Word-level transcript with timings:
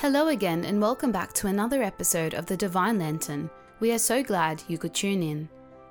Hello 0.00 0.28
again, 0.28 0.64
and 0.64 0.80
welcome 0.80 1.12
back 1.12 1.34
to 1.34 1.46
another 1.46 1.82
episode 1.82 2.32
of 2.32 2.46
the 2.46 2.56
Divine 2.56 2.98
Lantern. 2.98 3.50
We 3.80 3.92
are 3.92 3.98
so 3.98 4.22
glad 4.22 4.62
you 4.66 4.78
could 4.78 4.94
tune 4.94 5.22
in. 5.22 5.46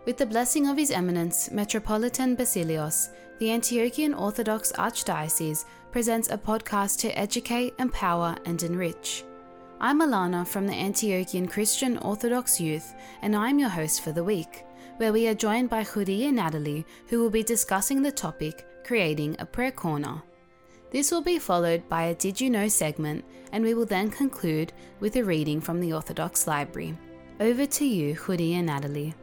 With 0.07 0.17
the 0.17 0.25
blessing 0.25 0.67
of 0.67 0.77
His 0.77 0.89
Eminence, 0.89 1.51
Metropolitan 1.51 2.35
Basilios, 2.35 3.09
the 3.37 3.49
Antiochian 3.49 4.19
Orthodox 4.19 4.71
Archdiocese 4.71 5.65
presents 5.91 6.31
a 6.31 6.39
podcast 6.39 6.97
to 7.01 7.15
educate, 7.15 7.75
empower, 7.77 8.35
and 8.45 8.63
enrich. 8.63 9.25
I'm 9.79 10.01
Alana 10.01 10.47
from 10.47 10.65
the 10.65 10.73
Antiochian 10.73 11.47
Christian 11.47 11.99
Orthodox 11.99 12.59
Youth, 12.59 12.95
and 13.21 13.35
I'm 13.35 13.59
your 13.59 13.69
host 13.69 14.01
for 14.01 14.11
the 14.11 14.23
week, 14.23 14.65
where 14.97 15.13
we 15.13 15.27
are 15.27 15.35
joined 15.35 15.69
by 15.69 15.83
Khouriyeh 15.83 16.33
Natalie, 16.33 16.83
who 17.09 17.19
will 17.19 17.29
be 17.29 17.43
discussing 17.43 18.01
the 18.01 18.11
topic 18.11 18.65
creating 18.83 19.35
a 19.37 19.45
prayer 19.45 19.71
corner. 19.71 20.23
This 20.91 21.11
will 21.11 21.21
be 21.21 21.37
followed 21.37 21.87
by 21.87 22.03
a 22.05 22.15
Did 22.15 22.41
You 22.41 22.49
Know 22.49 22.67
segment, 22.67 23.23
and 23.51 23.63
we 23.63 23.75
will 23.75 23.85
then 23.85 24.09
conclude 24.09 24.73
with 24.99 25.15
a 25.15 25.23
reading 25.23 25.61
from 25.61 25.81
the 25.81 25.93
Orthodox 25.93 26.47
Library. 26.47 26.97
Over 27.39 27.67
to 27.67 27.85
you, 27.85 28.15
Khouriyeh 28.15 28.63
Natalie. 28.63 29.13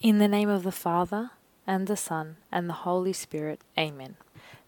In 0.00 0.18
the 0.18 0.28
name 0.28 0.48
of 0.48 0.62
the 0.62 0.70
Father, 0.70 1.32
and 1.66 1.88
the 1.88 1.96
Son, 1.96 2.36
and 2.52 2.68
the 2.68 2.84
Holy 2.86 3.12
Spirit, 3.12 3.60
Amen. 3.76 4.16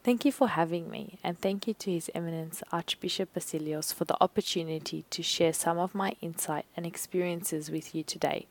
Thank 0.03 0.25
you 0.25 0.33
for 0.33 0.49
having 0.49 0.91
me, 0.91 1.21
and 1.23 1.39
thank 1.39 1.69
you 1.69 1.75
to 1.75 1.93
His 1.93 2.11
Eminence 2.17 2.65
Archbishop 2.73 3.33
Basilios 3.33 3.95
for 3.95 4.07
the 4.07 4.17
opportunity 4.21 5.05
to 5.11 5.23
share 5.23 5.53
some 5.53 5.79
of 5.79 5.95
my 5.95 6.17
insight 6.21 6.65
and 6.77 6.85
experiences 6.85 7.71
with 7.71 7.95
you 7.95 8.03
today. 8.03 8.49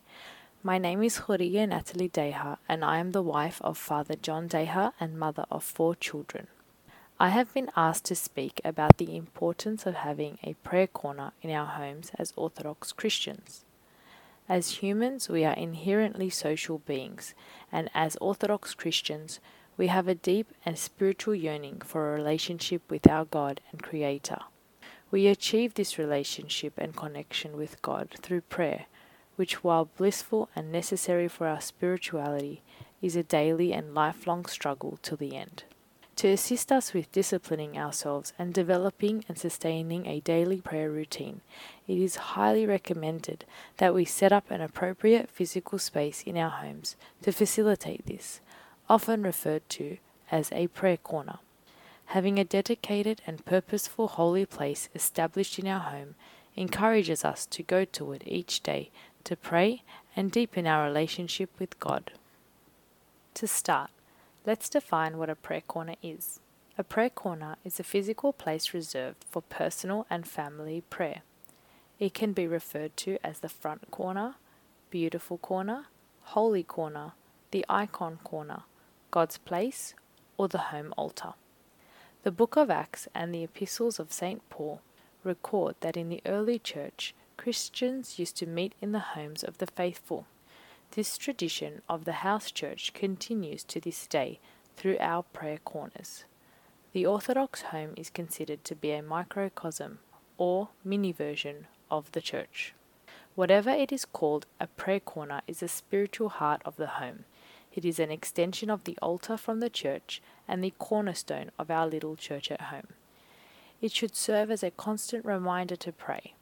My 0.62 0.77
name 0.77 1.02
is 1.04 1.20
Khouriyeh 1.20 1.70
Natalie 1.70 2.09
Daher, 2.09 2.58
and 2.67 2.83
I 2.83 2.97
am 2.97 3.11
the 3.11 3.22
wife 3.22 3.61
of 3.64 3.78
Father 3.78 4.16
John 4.16 4.50
Daher 4.50 4.92
and 5.00 5.17
mother 5.17 5.45
of 5.50 5.64
four 5.64 5.95
children. 5.95 6.47
I 7.17 7.30
have 7.30 7.53
been 7.53 7.72
asked 7.78 8.03
to 8.06 8.16
speak 8.16 8.59
about 8.66 8.98
the 8.98 9.16
importance 9.16 9.86
of 9.86 9.95
having 9.95 10.38
a 10.44 10.56
prayer 10.56 10.88
corner 10.88 11.31
in 11.42 11.50
our 11.50 11.66
homes 11.66 12.11
as 12.20 12.33
Orthodox 12.36 12.92
Christians. 12.92 13.64
As 14.50 14.83
humans, 14.83 15.30
we 15.30 15.45
are 15.45 15.53
inherently 15.53 16.30
social 16.30 16.80
beings, 16.80 17.33
and 17.72 17.89
as 17.94 18.17
Orthodox 18.17 18.73
Christians, 18.73 19.39
we 19.78 19.88
have 19.88 20.09
a 20.09 20.14
deep 20.14 20.52
and 20.66 20.78
spiritual 20.78 21.36
yearning 21.36 21.80
for 21.86 22.09
a 22.09 22.17
relationship 22.17 22.81
with 22.89 23.09
our 23.09 23.23
God 23.23 23.61
and 23.72 23.81
Creator. 23.81 24.39
We 25.09 25.28
achieve 25.28 25.76
this 25.76 25.98
relationship 25.98 26.73
and 26.78 26.94
connection 26.94 27.55
with 27.55 27.81
God 27.81 28.09
through 28.22 28.42
prayer 28.42 28.88
which, 29.40 29.64
while 29.64 29.86
blissful 29.95 30.50
and 30.54 30.70
necessary 30.70 31.30
for 31.30 31.48
our 31.48 31.62
spirituality, 31.62 32.62
is 33.02 33.16
a 33.16 33.23
daily 33.23 33.72
and 33.72 33.95
lifelong 33.95 34.45
struggle 34.45 35.00
till 35.02 35.16
the 35.16 35.34
end. 35.34 35.64
To 36.18 36.28
assist 36.28 36.73
us 36.73 36.94
with 36.94 37.14
disciplining 37.14 37.78
ourselves 37.78 38.34
and 38.38 38.54
developing 38.54 39.23
and 39.30 39.38
sustaining 39.38 40.06
a 40.06 40.20
daily 40.20 40.60
prayer 40.60 40.92
routine, 40.92 41.40
it 41.88 41.98
is 41.98 42.36
highly 42.36 42.66
recommended 42.66 43.45
that 43.78 43.94
we 43.94 44.04
set 44.04 44.34
up 44.34 44.52
an 44.52 44.60
appropriate 44.60 45.30
physical 45.30 45.80
space 45.80 46.22
in 46.23 46.36
our 46.36 46.50
homes 46.50 46.98
to 47.22 47.32
facilitate 47.32 48.06
this, 48.08 48.42
often 48.90 49.23
referred 49.23 49.70
to 49.70 50.00
as 50.30 50.52
a 50.52 50.67
prayer 50.67 50.98
corner. 50.98 51.40
Having 52.08 52.40
a 52.40 52.44
dedicated 52.44 53.22
and 53.26 53.45
purposeful 53.45 54.10
holy 54.10 54.45
place 54.45 54.90
established 54.94 55.58
in 55.58 55.66
our 55.66 55.80
home 55.80 56.16
encourages 56.58 57.23
us 57.23 57.45
to 57.45 57.64
go 57.64 57.86
to 57.86 58.12
it 58.12 58.23
each 58.26 58.62
day 58.62 58.92
to 59.23 59.36
pray 59.36 59.84
and 60.16 60.31
deepen 60.31 60.67
our 60.67 60.86
relationship 60.86 61.50
with 61.59 61.80
God. 61.80 62.12
To 63.36 63.48
start, 63.48 63.92
let's 64.45 64.70
define 64.70 65.17
what 65.17 65.30
a 65.30 65.36
prayer 65.36 65.61
corner 65.61 65.95
is. 66.02 66.39
A 66.77 66.83
prayer 66.83 67.10
corner 67.10 67.58
is 67.66 67.80
a 67.80 67.83
physical 67.83 68.33
place 68.33 68.73
reserved 68.73 69.26
for 69.30 69.42
personal 69.42 70.05
and 70.10 70.27
family 70.27 70.82
prayer. 70.89 71.21
It 71.99 72.14
can 72.14 72.33
be 72.33 72.48
referred 72.48 72.95
to 72.98 73.17
as 73.23 73.39
the 73.39 73.49
front 73.49 73.92
corner, 73.92 74.36
beautiful 74.89 75.38
corner, 75.38 75.86
holy 76.22 76.64
corner, 76.64 77.14
the 77.52 77.66
icon 77.67 78.20
corner, 78.23 78.64
God's 79.11 79.38
place, 79.38 79.93
or 80.38 80.48
the 80.48 80.70
home 80.72 80.93
altar. 80.98 81.33
The 82.23 82.32
book 82.32 82.55
of 82.55 82.70
Acts 82.70 83.08
and 83.14 83.33
the 83.33 83.43
epistles 83.43 83.99
of 83.99 84.14
St. 84.14 84.42
Paul 84.49 84.82
record 85.23 85.76
that 85.82 85.98
in 85.98 86.10
the 86.10 86.22
early 86.26 86.60
church, 86.60 87.14
Christians 87.39 88.20
used 88.20 88.36
to 88.36 88.45
meet 88.45 88.73
in 88.82 88.92
the 88.92 89.16
homes 89.16 89.45
of 89.45 89.60
the 89.60 89.66
faithful. 89.66 90.27
This 90.92 91.17
tradition 91.17 91.82
of 91.88 92.04
the 92.04 92.20
house 92.27 92.52
church 92.52 92.92
continues 92.94 93.64
to 93.64 93.80
this 93.80 94.08
day 94.08 94.42
through 94.76 94.98
our 95.00 95.23
prayer 95.23 95.60
corners. 95.64 96.26
The 96.92 97.05
Orthodox 97.05 97.61
home 97.61 97.94
is 97.95 98.10
considered 98.10 98.66
to 98.66 98.76
be 98.76 98.92
a 98.92 99.02
microcosm 99.02 99.99
or 100.38 100.67
mini 100.83 101.14
version 101.14 101.67
of 101.89 102.11
the 102.11 102.20
church. 102.20 102.73
Whatever 103.36 103.70
it 103.70 103.94
is 103.94 104.04
called, 104.04 104.45
a 104.60 104.67
prayer 104.67 104.99
corner 104.99 105.39
is 105.48 105.61
the 105.61 105.70
spiritual 105.70 106.28
heart 106.28 106.61
of 106.66 106.76
the 106.76 106.88
home. 106.88 107.23
It 107.73 107.86
is 107.86 107.99
an 107.99 108.11
extension 108.11 108.70
of 108.70 108.83
the 108.83 108.98
altar 109.02 109.38
from 109.38 109.61
the 109.61 109.70
church 109.70 110.22
and 110.45 110.61
the 110.61 110.73
cornerstone 110.78 111.52
of 111.58 111.72
our 111.72 111.88
little 111.88 112.17
church 112.17 112.52
at 112.52 112.64
home. 112.64 112.88
It 113.80 113.94
should 113.94 114.14
serve 114.14 114.52
as 114.52 114.61
a 114.61 114.72
constant 114.72 115.23
reminder 115.23 115.78
to 115.78 115.94
pray, 115.94 116.33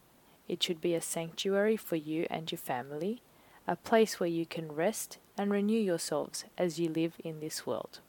it 0.48 0.64
should 0.64 0.82
be 0.82 0.96
a 0.96 1.02
sanctuary 1.02 1.78
for 1.78 1.96
you 1.96 2.26
and 2.30 2.52
your 2.52 2.60
family, 2.60 3.22
a 3.68 3.76
place 3.76 4.20
where 4.20 4.30
you 4.30 4.46
can 4.46 4.72
rest 4.72 5.18
and 5.38 5.52
renew 5.52 5.80
yourselves 5.80 6.46
as 6.58 6.80
you 6.80 6.90
live 6.90 7.16
in 7.24 7.40
this 7.40 7.66
world. 7.66 8.00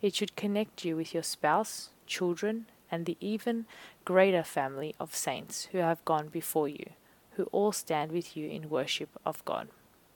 It 0.00 0.14
should 0.14 0.36
connect 0.36 0.84
you 0.84 0.96
with 0.96 1.14
your 1.14 1.22
spouse, 1.22 1.90
children, 2.06 2.66
and 2.90 3.06
the 3.06 3.16
even 3.20 3.66
greater 4.04 4.42
family 4.42 4.94
of 5.00 5.14
saints 5.14 5.68
who 5.72 5.78
have 5.78 6.04
gone 6.04 6.28
before 6.28 6.68
you, 6.68 6.90
who 7.32 7.44
all 7.44 7.72
stand 7.72 8.12
with 8.12 8.36
you 8.36 8.48
in 8.48 8.70
worship 8.70 9.08
of 9.24 9.44
God. 9.44 9.68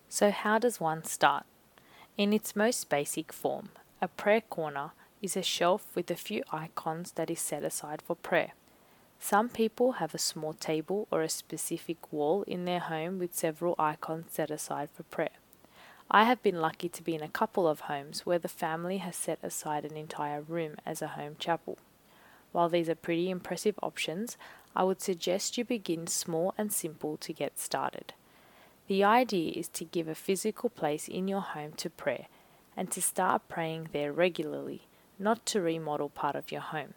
So, 0.08 0.30
how 0.30 0.58
does 0.58 0.80
one 0.80 1.04
start? 1.04 1.44
In 2.16 2.32
its 2.32 2.54
most 2.54 2.88
basic 2.88 3.32
form, 3.32 3.70
a 4.00 4.08
prayer 4.08 4.40
corner 4.40 4.92
is 5.22 5.36
a 5.36 5.42
shelf 5.42 5.86
with 5.94 6.10
a 6.10 6.14
few 6.14 6.42
icons 6.52 7.12
that 7.12 7.30
is 7.30 7.40
set 7.40 7.64
aside 7.64 8.02
for 8.02 8.14
prayer. 8.14 8.52
Some 9.18 9.48
people 9.48 9.92
have 9.92 10.14
a 10.14 10.18
small 10.18 10.52
table 10.52 11.08
or 11.10 11.22
a 11.22 11.28
specific 11.28 12.12
wall 12.12 12.42
in 12.42 12.64
their 12.64 12.80
home 12.80 13.18
with 13.18 13.34
several 13.34 13.74
icons 13.78 14.26
set 14.30 14.50
aside 14.50 14.90
for 14.90 15.02
prayer. 15.04 15.30
I 16.10 16.24
have 16.24 16.42
been 16.42 16.60
lucky 16.60 16.88
to 16.88 17.02
be 17.02 17.16
in 17.16 17.22
a 17.22 17.28
couple 17.28 17.66
of 17.66 17.80
homes 17.80 18.24
where 18.24 18.38
the 18.38 18.46
family 18.46 18.98
has 18.98 19.16
set 19.16 19.40
aside 19.42 19.84
an 19.84 19.96
entire 19.96 20.40
room 20.40 20.76
as 20.86 21.02
a 21.02 21.08
home 21.08 21.34
chapel. 21.40 21.78
While 22.52 22.68
these 22.68 22.88
are 22.88 22.94
pretty 22.94 23.28
impressive 23.28 23.78
options, 23.82 24.36
I 24.76 24.84
would 24.84 25.00
suggest 25.00 25.58
you 25.58 25.64
begin 25.64 26.06
small 26.06 26.54
and 26.56 26.72
simple 26.72 27.16
to 27.16 27.32
get 27.32 27.58
started. 27.58 28.12
The 28.86 29.02
idea 29.02 29.52
is 29.56 29.68
to 29.70 29.84
give 29.84 30.06
a 30.06 30.14
physical 30.14 30.70
place 30.70 31.08
in 31.08 31.26
your 31.26 31.40
home 31.40 31.72
to 31.78 31.90
prayer 31.90 32.26
and 32.76 32.90
to 32.92 33.02
start 33.02 33.48
praying 33.48 33.88
there 33.92 34.12
regularly, 34.12 34.82
not 35.18 35.44
to 35.46 35.60
remodel 35.60 36.10
part 36.10 36.36
of 36.36 36.52
your 36.52 36.60
home. 36.60 36.94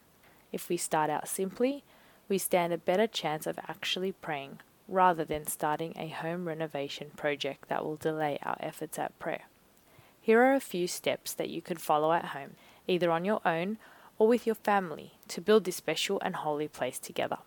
If 0.52 0.70
we 0.70 0.78
start 0.78 1.10
out 1.10 1.28
simply, 1.28 1.84
we 2.30 2.38
stand 2.38 2.72
a 2.72 2.78
better 2.78 3.08
chance 3.08 3.48
of 3.48 3.60
actually 3.68 4.12
praying 4.12 4.60
rather 4.88 5.26
than 5.26 5.46
starting 5.46 5.94
a 5.98 6.08
home 6.08 6.48
renovation 6.48 7.12
project 7.18 7.68
that 7.68 7.84
will 7.84 7.96
delay 7.96 8.40
our 8.44 8.58
efforts 8.60 8.98
at 8.98 9.18
prayer. 9.20 9.44
Here 10.22 10.42
are 10.42 10.54
a 10.54 10.60
few 10.60 10.88
steps 10.88 11.34
that 11.34 11.50
you 11.50 11.62
could 11.62 11.82
follow 11.82 12.12
at 12.12 12.26
home, 12.26 12.52
either 12.88 13.12
on 13.12 13.26
your 13.26 13.42
own 13.46 13.78
or 14.18 14.28
with 14.28 14.46
your 14.46 14.56
family, 14.56 15.14
to 15.28 15.42
build 15.42 15.64
this 15.64 15.78
special 15.78 16.20
and 16.24 16.36
holy 16.36 16.68
place 16.68 17.00
together. 17.00 17.40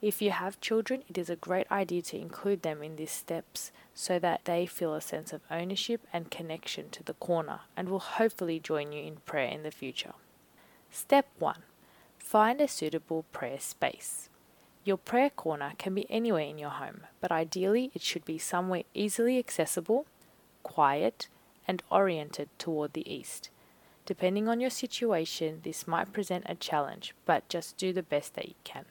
If 0.00 0.22
you 0.22 0.30
have 0.30 0.60
children, 0.60 1.02
it 1.08 1.18
is 1.18 1.28
a 1.28 1.36
great 1.36 1.70
idea 1.72 2.02
to 2.02 2.18
include 2.18 2.62
them 2.62 2.82
in 2.82 2.96
these 2.96 3.10
steps 3.10 3.72
so 3.94 4.18
that 4.20 4.44
they 4.44 4.64
feel 4.64 4.94
a 4.94 5.00
sense 5.00 5.32
of 5.32 5.40
ownership 5.50 6.06
and 6.12 6.30
connection 6.30 6.88
to 6.90 7.02
the 7.02 7.14
corner 7.14 7.60
and 7.76 7.88
will 7.88 7.98
hopefully 7.98 8.60
join 8.60 8.92
you 8.92 9.02
in 9.02 9.16
prayer 9.26 9.48
in 9.48 9.64
the 9.64 9.70
future. 9.70 10.12
Step 10.90 11.26
1 11.38 11.62
Find 12.28 12.60
a 12.60 12.68
suitable 12.68 13.24
prayer 13.32 13.58
space. 13.58 14.28
Your 14.84 14.98
prayer 14.98 15.30
corner 15.30 15.72
can 15.78 15.94
be 15.94 16.04
anywhere 16.10 16.42
in 16.42 16.58
your 16.58 16.68
home, 16.68 17.06
but 17.22 17.32
ideally 17.32 17.90
it 17.94 18.02
should 18.02 18.26
be 18.26 18.36
somewhere 18.36 18.82
easily 18.92 19.38
accessible, 19.38 20.04
quiet, 20.62 21.28
and 21.66 21.82
oriented 21.90 22.50
toward 22.58 22.92
the 22.92 23.10
east. 23.10 23.48
Depending 24.04 24.46
on 24.46 24.60
your 24.60 24.68
situation, 24.68 25.60
this 25.62 25.88
might 25.88 26.12
present 26.12 26.44
a 26.46 26.54
challenge, 26.54 27.14
but 27.24 27.48
just 27.48 27.78
do 27.78 27.94
the 27.94 28.02
best 28.02 28.34
that 28.34 28.46
you 28.46 28.56
can. 28.62 28.84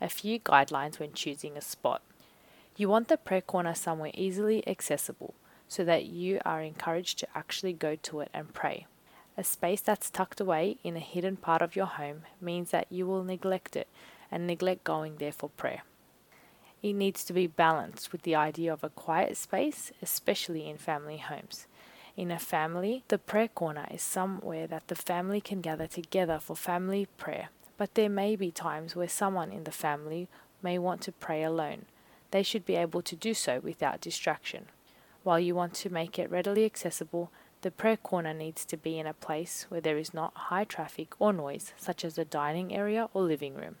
A 0.00 0.08
few 0.08 0.38
guidelines 0.38 1.00
when 1.00 1.12
choosing 1.12 1.56
a 1.56 1.60
spot. 1.60 2.02
You 2.76 2.88
want 2.88 3.08
the 3.08 3.16
prayer 3.16 3.40
corner 3.40 3.74
somewhere 3.74 4.12
easily 4.14 4.62
accessible 4.68 5.34
so 5.66 5.82
that 5.82 6.04
you 6.04 6.38
are 6.44 6.62
encouraged 6.62 7.18
to 7.18 7.26
actually 7.34 7.72
go 7.72 7.96
to 7.96 8.20
it 8.20 8.30
and 8.32 8.54
pray. 8.54 8.86
A 9.40 9.42
space 9.42 9.80
that's 9.80 10.10
tucked 10.10 10.38
away 10.38 10.76
in 10.84 10.98
a 10.98 11.00
hidden 11.00 11.36
part 11.36 11.62
of 11.62 11.74
your 11.74 11.86
home 11.86 12.24
means 12.42 12.72
that 12.72 12.88
you 12.90 13.06
will 13.06 13.24
neglect 13.24 13.74
it 13.74 13.88
and 14.30 14.46
neglect 14.46 14.84
going 14.84 15.16
there 15.16 15.32
for 15.32 15.48
prayer. 15.48 15.80
It 16.82 16.92
needs 16.92 17.24
to 17.24 17.32
be 17.32 17.46
balanced 17.46 18.12
with 18.12 18.20
the 18.20 18.34
idea 18.34 18.70
of 18.70 18.84
a 18.84 18.90
quiet 18.90 19.38
space, 19.38 19.92
especially 20.02 20.68
in 20.68 20.76
family 20.76 21.16
homes. 21.16 21.66
In 22.18 22.30
a 22.30 22.38
family, 22.38 23.02
the 23.08 23.16
prayer 23.16 23.48
corner 23.48 23.86
is 23.90 24.02
somewhere 24.02 24.66
that 24.66 24.88
the 24.88 24.94
family 24.94 25.40
can 25.40 25.62
gather 25.62 25.86
together 25.86 26.38
for 26.38 26.54
family 26.54 27.08
prayer, 27.16 27.48
but 27.78 27.94
there 27.94 28.10
may 28.10 28.36
be 28.36 28.50
times 28.50 28.94
where 28.94 29.08
someone 29.08 29.52
in 29.52 29.64
the 29.64 29.70
family 29.70 30.28
may 30.62 30.78
want 30.78 31.00
to 31.00 31.12
pray 31.12 31.42
alone. 31.42 31.86
They 32.30 32.42
should 32.42 32.66
be 32.66 32.76
able 32.76 33.00
to 33.00 33.16
do 33.16 33.32
so 33.32 33.60
without 33.60 34.02
distraction. 34.02 34.66
While 35.22 35.40
you 35.40 35.54
want 35.54 35.72
to 35.76 35.88
make 35.88 36.18
it 36.18 36.30
readily 36.30 36.66
accessible, 36.66 37.32
the 37.62 37.70
prayer 37.70 37.96
corner 37.96 38.32
needs 38.32 38.64
to 38.64 38.76
be 38.76 38.98
in 38.98 39.06
a 39.06 39.14
place 39.14 39.66
where 39.68 39.80
there 39.80 39.98
is 39.98 40.14
not 40.14 40.32
high 40.34 40.64
traffic 40.64 41.12
or 41.18 41.32
noise, 41.32 41.72
such 41.76 42.04
as 42.04 42.16
a 42.16 42.24
dining 42.24 42.74
area 42.74 43.08
or 43.12 43.22
living 43.22 43.54
room. 43.54 43.76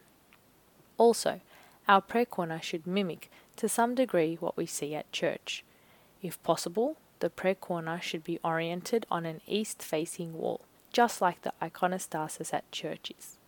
Also, 0.98 1.40
our 1.88 2.00
prayer 2.00 2.26
corner 2.26 2.60
should 2.62 2.86
mimic 2.86 3.30
to 3.56 3.68
some 3.68 3.94
degree 3.94 4.36
what 4.36 4.56
we 4.56 4.66
see 4.66 4.94
at 4.94 5.10
church. 5.12 5.64
If 6.22 6.42
possible, 6.42 6.96
the 7.20 7.30
prayer 7.30 7.54
corner 7.54 8.00
should 8.02 8.22
be 8.22 8.38
oriented 8.44 9.06
on 9.10 9.24
an 9.24 9.40
east 9.46 9.82
facing 9.82 10.34
wall, 10.34 10.60
just 10.92 11.20
like 11.20 11.42
the 11.42 11.54
iconostasis 11.62 12.52
at 12.52 12.70
churches. 12.70 13.38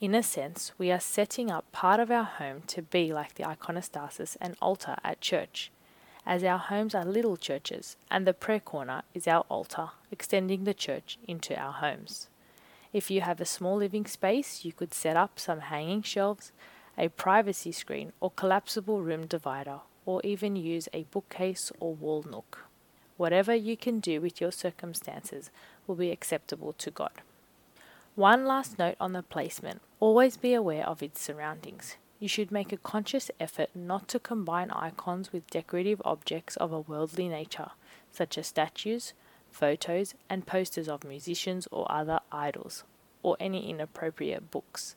In 0.00 0.14
a 0.14 0.22
sense, 0.22 0.72
we 0.78 0.90
are 0.90 1.00
setting 1.00 1.50
up 1.50 1.70
part 1.72 2.00
of 2.00 2.10
our 2.10 2.24
home 2.24 2.62
to 2.68 2.82
be 2.82 3.12
like 3.12 3.34
the 3.34 3.44
iconostasis 3.44 4.36
and 4.40 4.56
altar 4.62 4.96
at 5.04 5.20
church, 5.20 5.70
as 6.26 6.44
our 6.44 6.58
homes 6.58 6.94
are 6.94 7.04
little 7.04 7.36
churches, 7.36 7.96
and 8.10 8.26
the 8.26 8.32
prayer 8.32 8.60
corner 8.60 9.02
is 9.14 9.26
our 9.26 9.44
altar, 9.48 9.90
extending 10.10 10.64
the 10.64 10.74
church 10.74 11.18
into 11.26 11.58
our 11.58 11.72
homes. 11.72 12.28
If 12.92 13.10
you 13.10 13.20
have 13.20 13.40
a 13.40 13.44
small 13.44 13.76
living 13.76 14.06
space, 14.06 14.64
you 14.64 14.72
could 14.72 14.92
set 14.92 15.16
up 15.16 15.38
some 15.38 15.60
hanging 15.60 16.02
shelves, 16.02 16.52
a 16.98 17.08
privacy 17.08 17.72
screen, 17.72 18.12
or 18.20 18.30
collapsible 18.30 19.00
room 19.00 19.26
divider, 19.26 19.80
or 20.04 20.20
even 20.24 20.56
use 20.56 20.88
a 20.92 21.04
bookcase 21.04 21.70
or 21.78 21.94
wall 21.94 22.24
nook. 22.28 22.66
Whatever 23.16 23.54
you 23.54 23.76
can 23.76 24.00
do 24.00 24.20
with 24.20 24.40
your 24.40 24.50
circumstances 24.50 25.50
will 25.86 25.94
be 25.94 26.10
acceptable 26.10 26.72
to 26.74 26.90
God. 26.90 27.12
One 28.16 28.44
last 28.44 28.78
note 28.78 28.96
on 29.00 29.12
the 29.12 29.22
placement 29.22 29.82
always 30.00 30.36
be 30.36 30.52
aware 30.52 30.86
of 30.86 31.02
its 31.02 31.20
surroundings. 31.20 31.96
You 32.20 32.28
should 32.28 32.52
make 32.52 32.70
a 32.70 32.76
conscious 32.76 33.30
effort 33.40 33.70
not 33.74 34.06
to 34.08 34.18
combine 34.18 34.70
icons 34.70 35.32
with 35.32 35.50
decorative 35.50 36.02
objects 36.04 36.56
of 36.58 36.70
a 36.70 36.80
worldly 36.80 37.28
nature, 37.28 37.70
such 38.12 38.36
as 38.36 38.46
statues, 38.46 39.14
photos, 39.50 40.14
and 40.28 40.46
posters 40.46 40.86
of 40.86 41.02
musicians 41.02 41.66
or 41.72 41.90
other 41.90 42.20
idols, 42.30 42.84
or 43.22 43.38
any 43.40 43.70
inappropriate 43.70 44.50
books. 44.50 44.96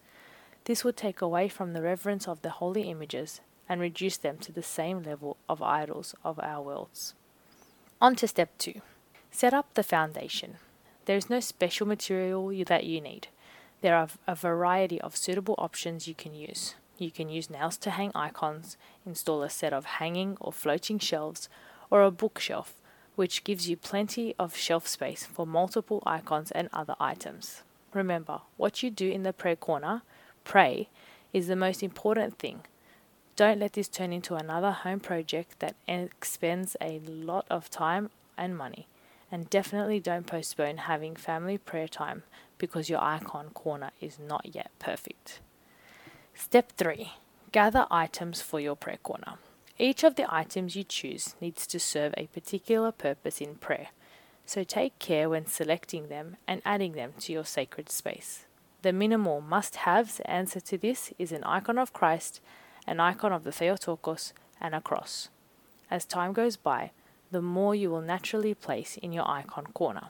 This 0.65 0.83
would 0.83 0.97
take 0.97 1.21
away 1.21 1.47
from 1.47 1.71
the 1.71 1.81
reverence 1.81 2.27
of 2.27 2.41
the 2.41 2.49
holy 2.49 2.89
images 2.89 3.39
and 3.69 3.79
reduce 3.79 4.17
them 4.17 4.37
to 4.39 4.51
the 4.51 4.61
same 4.61 5.01
level 5.01 5.37
of 5.47 5.61
idols 5.61 6.15
of 6.25 6.37
our 6.39 6.61
worlds. 6.61 7.13
On 8.01 8.15
to 8.17 8.27
step 8.27 8.49
two 8.57 8.81
set 9.31 9.53
up 9.53 9.73
the 9.73 9.83
foundation. 9.83 10.57
There 11.05 11.17
is 11.17 11.29
no 11.29 11.39
special 11.39 11.87
material 11.87 12.49
that 12.65 12.83
you 12.83 13.01
need. 13.01 13.29
There 13.81 13.95
are 13.95 14.09
a 14.27 14.35
variety 14.35 15.01
of 15.01 15.17
suitable 15.17 15.55
options 15.57 16.07
you 16.07 16.13
can 16.13 16.35
use. 16.35 16.75
You 16.97 17.11
can 17.11 17.29
use 17.29 17.49
nails 17.49 17.77
to 17.77 17.91
hang 17.91 18.11
icons, 18.15 18.77
install 19.05 19.43
a 19.43 19.49
set 19.49 19.73
of 19.73 19.85
hanging 19.85 20.37
or 20.39 20.53
floating 20.53 20.99
shelves, 20.99 21.49
or 21.89 22.03
a 22.03 22.11
bookshelf, 22.11 22.75
which 23.15 23.43
gives 23.43 23.69
you 23.69 23.77
plenty 23.77 24.35
of 24.39 24.55
shelf 24.55 24.87
space 24.87 25.25
for 25.25 25.45
multiple 25.45 26.01
icons 26.05 26.51
and 26.51 26.69
other 26.71 26.95
items. 26.99 27.63
Remember, 27.93 28.41
what 28.57 28.81
you 28.81 28.89
do 28.89 29.09
in 29.09 29.23
the 29.23 29.33
prayer 29.33 29.55
corner 29.55 30.01
pray, 30.43 30.89
is 31.31 31.47
the 31.47 31.55
most 31.55 31.81
important 31.83 32.37
thing. 32.37 32.61
Don't 33.35 33.59
let 33.59 33.73
this 33.73 33.87
turn 33.87 34.13
into 34.13 34.35
another 34.35 34.71
home 34.71 34.99
project 34.99 35.59
that 35.59 35.75
expends 35.87 36.77
a 36.79 36.99
lot 36.99 37.45
of 37.49 37.69
time 37.69 38.09
and 38.37 38.55
money. 38.55 38.87
And 39.31 39.49
definitely 39.49 39.99
don't 39.99 40.27
postpone 40.27 40.77
having 40.77 41.15
family 41.15 41.57
prayer 41.57 41.87
time 41.87 42.23
because 42.59 42.89
your 42.89 43.01
icon 43.01 43.49
corner 43.49 43.89
is 43.99 44.19
not 44.19 44.53
yet 44.53 44.69
perfect. 44.77 45.39
Step 46.35 46.71
3 46.77 47.13
Gather 47.51 47.85
items 47.91 48.41
for 48.41 48.59
your 48.59 48.75
prayer 48.75 48.97
corner. 49.03 49.35
Each 49.77 50.03
of 50.03 50.15
the 50.15 50.31
items 50.33 50.75
you 50.75 50.83
choose 50.83 51.35
needs 51.39 51.67
to 51.67 51.79
serve 51.79 52.13
a 52.17 52.27
particular 52.27 52.91
purpose 52.91 53.39
in 53.39 53.55
prayer, 53.55 53.89
so 54.45 54.63
take 54.63 54.97
care 54.97 55.29
when 55.29 55.45
selecting 55.45 56.07
them 56.07 56.37
and 56.47 56.61
adding 56.65 56.93
them 56.93 57.13
to 57.19 57.31
your 57.31 57.45
sacred 57.45 57.89
space. 57.89 58.45
The 58.81 58.91
minimal 58.91 59.41
must 59.41 59.77
haves 59.77 60.19
answer 60.21 60.59
to 60.61 60.77
this 60.77 61.13
is 61.19 61.31
an 61.31 61.43
icon 61.43 61.77
of 61.77 61.93
Christ, 61.93 62.41
an 62.87 62.99
icon 62.99 63.31
of 63.31 63.43
the 63.43 63.51
Theotokos, 63.51 64.33
and 64.59 64.73
a 64.73 64.81
cross. 64.81 65.29
As 65.91 66.03
time 66.03 66.33
goes 66.33 66.57
by, 66.57 66.91
the 67.31 67.41
more 67.41 67.75
you 67.75 67.91
will 67.91 68.01
naturally 68.01 68.55
place 68.55 68.97
in 68.97 69.13
your 69.13 69.29
icon 69.29 69.67
corner. 69.67 70.09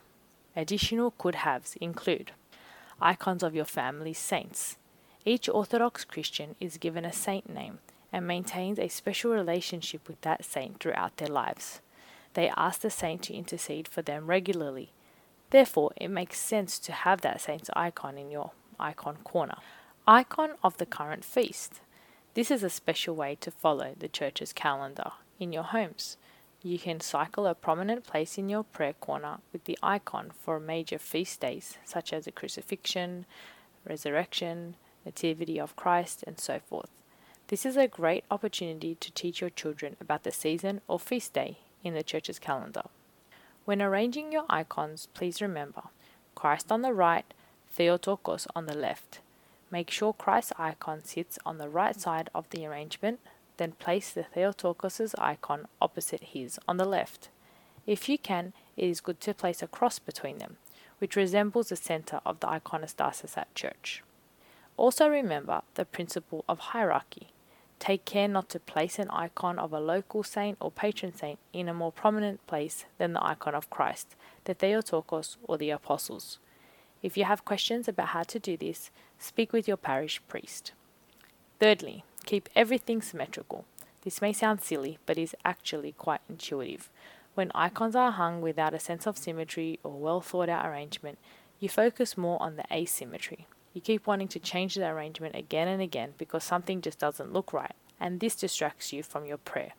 Additional 0.56 1.12
could 1.12 1.36
haves 1.36 1.76
include 1.82 2.32
icons 3.02 3.44
of 3.44 3.54
your 3.54 3.66
family's 3.66 4.20
saints. 4.20 4.78
Each 5.26 5.48
Orthodox 5.48 6.04
Christian 6.04 6.56
is 6.60 6.78
given 6.78 7.06
a 7.06 7.14
saint 7.14 7.50
name 7.50 7.80
and 8.12 8.28
maintains 8.28 8.78
a 8.78 8.90
special 8.90 9.32
relationship 9.32 10.08
with 10.08 10.20
that 10.22 10.44
saint 10.44 10.80
throughout 10.80 11.16
their 11.18 11.30
lives. 11.30 11.80
They 12.34 12.50
ask 12.50 12.82
the 12.82 12.90
saint 12.90 13.24
to 13.24 13.34
intercede 13.34 13.88
for 13.88 14.02
them 14.02 14.28
regularly. 14.28 14.92
Therefore, 15.50 15.92
it 15.96 16.10
makes 16.10 16.40
sense 16.40 16.78
to 16.80 16.92
have 16.92 17.22
that 17.22 17.40
saint's 17.40 17.70
icon 17.74 18.18
in 18.18 18.32
your 18.32 18.52
icon 18.80 19.18
corner. 19.24 19.58
Icon 20.06 20.52
of 20.62 20.78
the 20.78 20.86
current 20.86 21.24
feast. 21.24 21.80
This 22.34 22.52
is 22.52 22.64
a 22.64 22.70
special 22.70 23.16
way 23.16 23.38
to 23.42 23.52
follow 23.52 23.94
the 23.98 24.10
church's 24.10 24.52
calendar 24.52 25.12
in 25.40 25.54
your 25.54 25.64
homes. 25.64 26.18
You 26.62 26.80
can 26.80 27.00
cycle 27.00 27.48
a 27.48 27.56
prominent 27.56 28.06
place 28.06 28.38
in 28.38 28.50
your 28.50 28.64
prayer 28.64 28.94
corner 28.94 29.38
with 29.54 29.66
the 29.66 29.78
icon 29.82 30.32
for 30.38 30.60
major 30.60 30.98
feast 30.98 31.40
days 31.40 31.78
such 31.86 32.12
as 32.12 32.26
the 32.26 32.32
crucifixion, 32.32 33.26
resurrection, 33.88 34.76
nativity 35.06 35.60
of 35.60 35.76
Christ, 35.76 36.24
and 36.26 36.40
so 36.40 36.60
forth. 36.60 36.90
This 37.48 37.66
is 37.66 37.78
a 37.78 37.88
great 37.88 38.24
opportunity 38.32 38.96
to 38.96 39.12
teach 39.12 39.42
your 39.42 39.50
children 39.50 39.96
about 40.00 40.24
the 40.24 40.32
season 40.32 40.82
or 40.88 41.00
feast 41.00 41.34
day 41.34 41.58
in 41.84 41.94
the 41.94 42.04
church's 42.04 42.40
calendar. 42.40 42.84
When 43.66 43.82
arranging 43.82 44.32
your 44.32 44.46
icons, 44.50 45.08
please 45.14 45.42
remember 45.42 45.84
Christ 46.36 46.72
on 46.72 46.82
the 46.82 46.94
right, 46.94 47.26
Theotokos 47.76 48.48
on 48.56 48.66
the 48.66 48.76
left. 48.76 49.20
Make 49.72 49.90
sure 49.90 50.14
Christ's 50.14 50.54
icon 50.58 51.04
sits 51.04 51.40
on 51.46 51.58
the 51.58 51.70
right 51.70 52.00
side 52.00 52.30
of 52.36 52.50
the 52.50 52.66
arrangement, 52.66 53.20
then 53.58 53.74
place 53.74 54.12
the 54.12 54.24
Theotokos' 54.24 55.16
icon 55.18 55.68
opposite 55.82 56.24
his 56.24 56.60
on 56.68 56.78
the 56.78 56.86
left. 56.86 57.30
If 57.86 58.08
you 58.08 58.18
can, 58.18 58.54
it 58.78 58.86
is 58.86 59.02
good 59.02 59.20
to 59.22 59.34
place 59.34 59.62
a 59.62 59.68
cross 59.68 60.00
between 60.00 60.38
them, 60.38 60.58
which 61.00 61.16
resembles 61.16 61.70
the 61.70 61.76
center 61.76 62.22
of 62.26 62.40
the 62.40 62.48
iconostasis 62.48 63.38
at 63.38 63.54
church. 63.56 64.04
Also 64.76 65.08
remember 65.08 65.62
the 65.76 65.86
principle 65.86 66.44
of 66.50 66.60
hierarchy. 66.60 67.30
Take 67.80 68.06
care 68.06 68.28
not 68.28 68.50
to 68.50 68.60
place 68.60 68.98
an 68.98 69.10
icon 69.10 69.60
of 69.60 69.74
a 69.74 69.80
local 69.80 70.24
saint 70.24 70.58
or 70.60 70.72
patron 70.72 71.14
saint 71.14 71.38
in 71.52 71.68
a 71.68 71.74
more 71.74 71.92
prominent 71.92 72.46
place 72.48 72.86
than 72.98 73.14
the 73.14 73.24
icon 73.24 73.56
of 73.56 73.70
Christ, 73.70 74.16
the 74.46 74.54
Theotokos, 74.54 75.38
or 75.44 75.58
the 75.58 75.70
apostles. 75.70 76.40
If 77.02 77.18
you 77.18 77.26
have 77.26 77.44
questions 77.44 77.88
about 77.88 78.10
how 78.10 78.24
to 78.24 78.40
do 78.40 78.56
this, 78.56 78.90
speak 79.20 79.52
with 79.52 79.68
your 79.68 79.78
parish 79.78 80.22
priest. 80.28 80.72
Thirdly, 81.60 82.06
keep 82.26 82.48
everything 82.56 83.02
symmetrical. 83.02 83.66
This 84.04 84.22
may 84.22 84.34
sound 84.34 84.62
silly, 84.62 84.98
but 85.06 85.18
is 85.18 85.36
actually 85.44 85.92
quite 85.92 86.22
intuitive. 86.30 86.90
When 87.36 87.52
icons 87.54 87.96
are 87.96 88.12
hung 88.12 88.42
without 88.42 88.74
a 88.74 88.80
sense 88.80 89.06
of 89.06 89.18
symmetry 89.18 89.80
or 89.84 89.92
well 89.92 90.22
thought 90.22 90.50
out 90.50 90.66
arrangement, 90.66 91.18
you 91.60 91.68
focus 91.68 92.18
more 92.18 92.42
on 92.42 92.56
the 92.56 92.66
asymmetry. 92.72 93.48
You 93.74 93.82
keep 93.82 94.06
wanting 94.06 94.28
to 94.30 94.40
change 94.40 94.76
the 94.76 94.88
arrangement 94.88 95.36
again 95.36 95.68
and 95.68 95.82
again 95.82 96.14
because 96.18 96.44
something 96.44 96.82
just 96.82 97.00
doesn't 97.00 97.34
look 97.34 97.52
right, 97.52 97.76
and 98.00 98.20
this 98.20 98.36
distracts 98.36 98.94
you 98.94 99.02
from 99.02 99.26
your 99.26 99.38
prayer. 99.38 99.74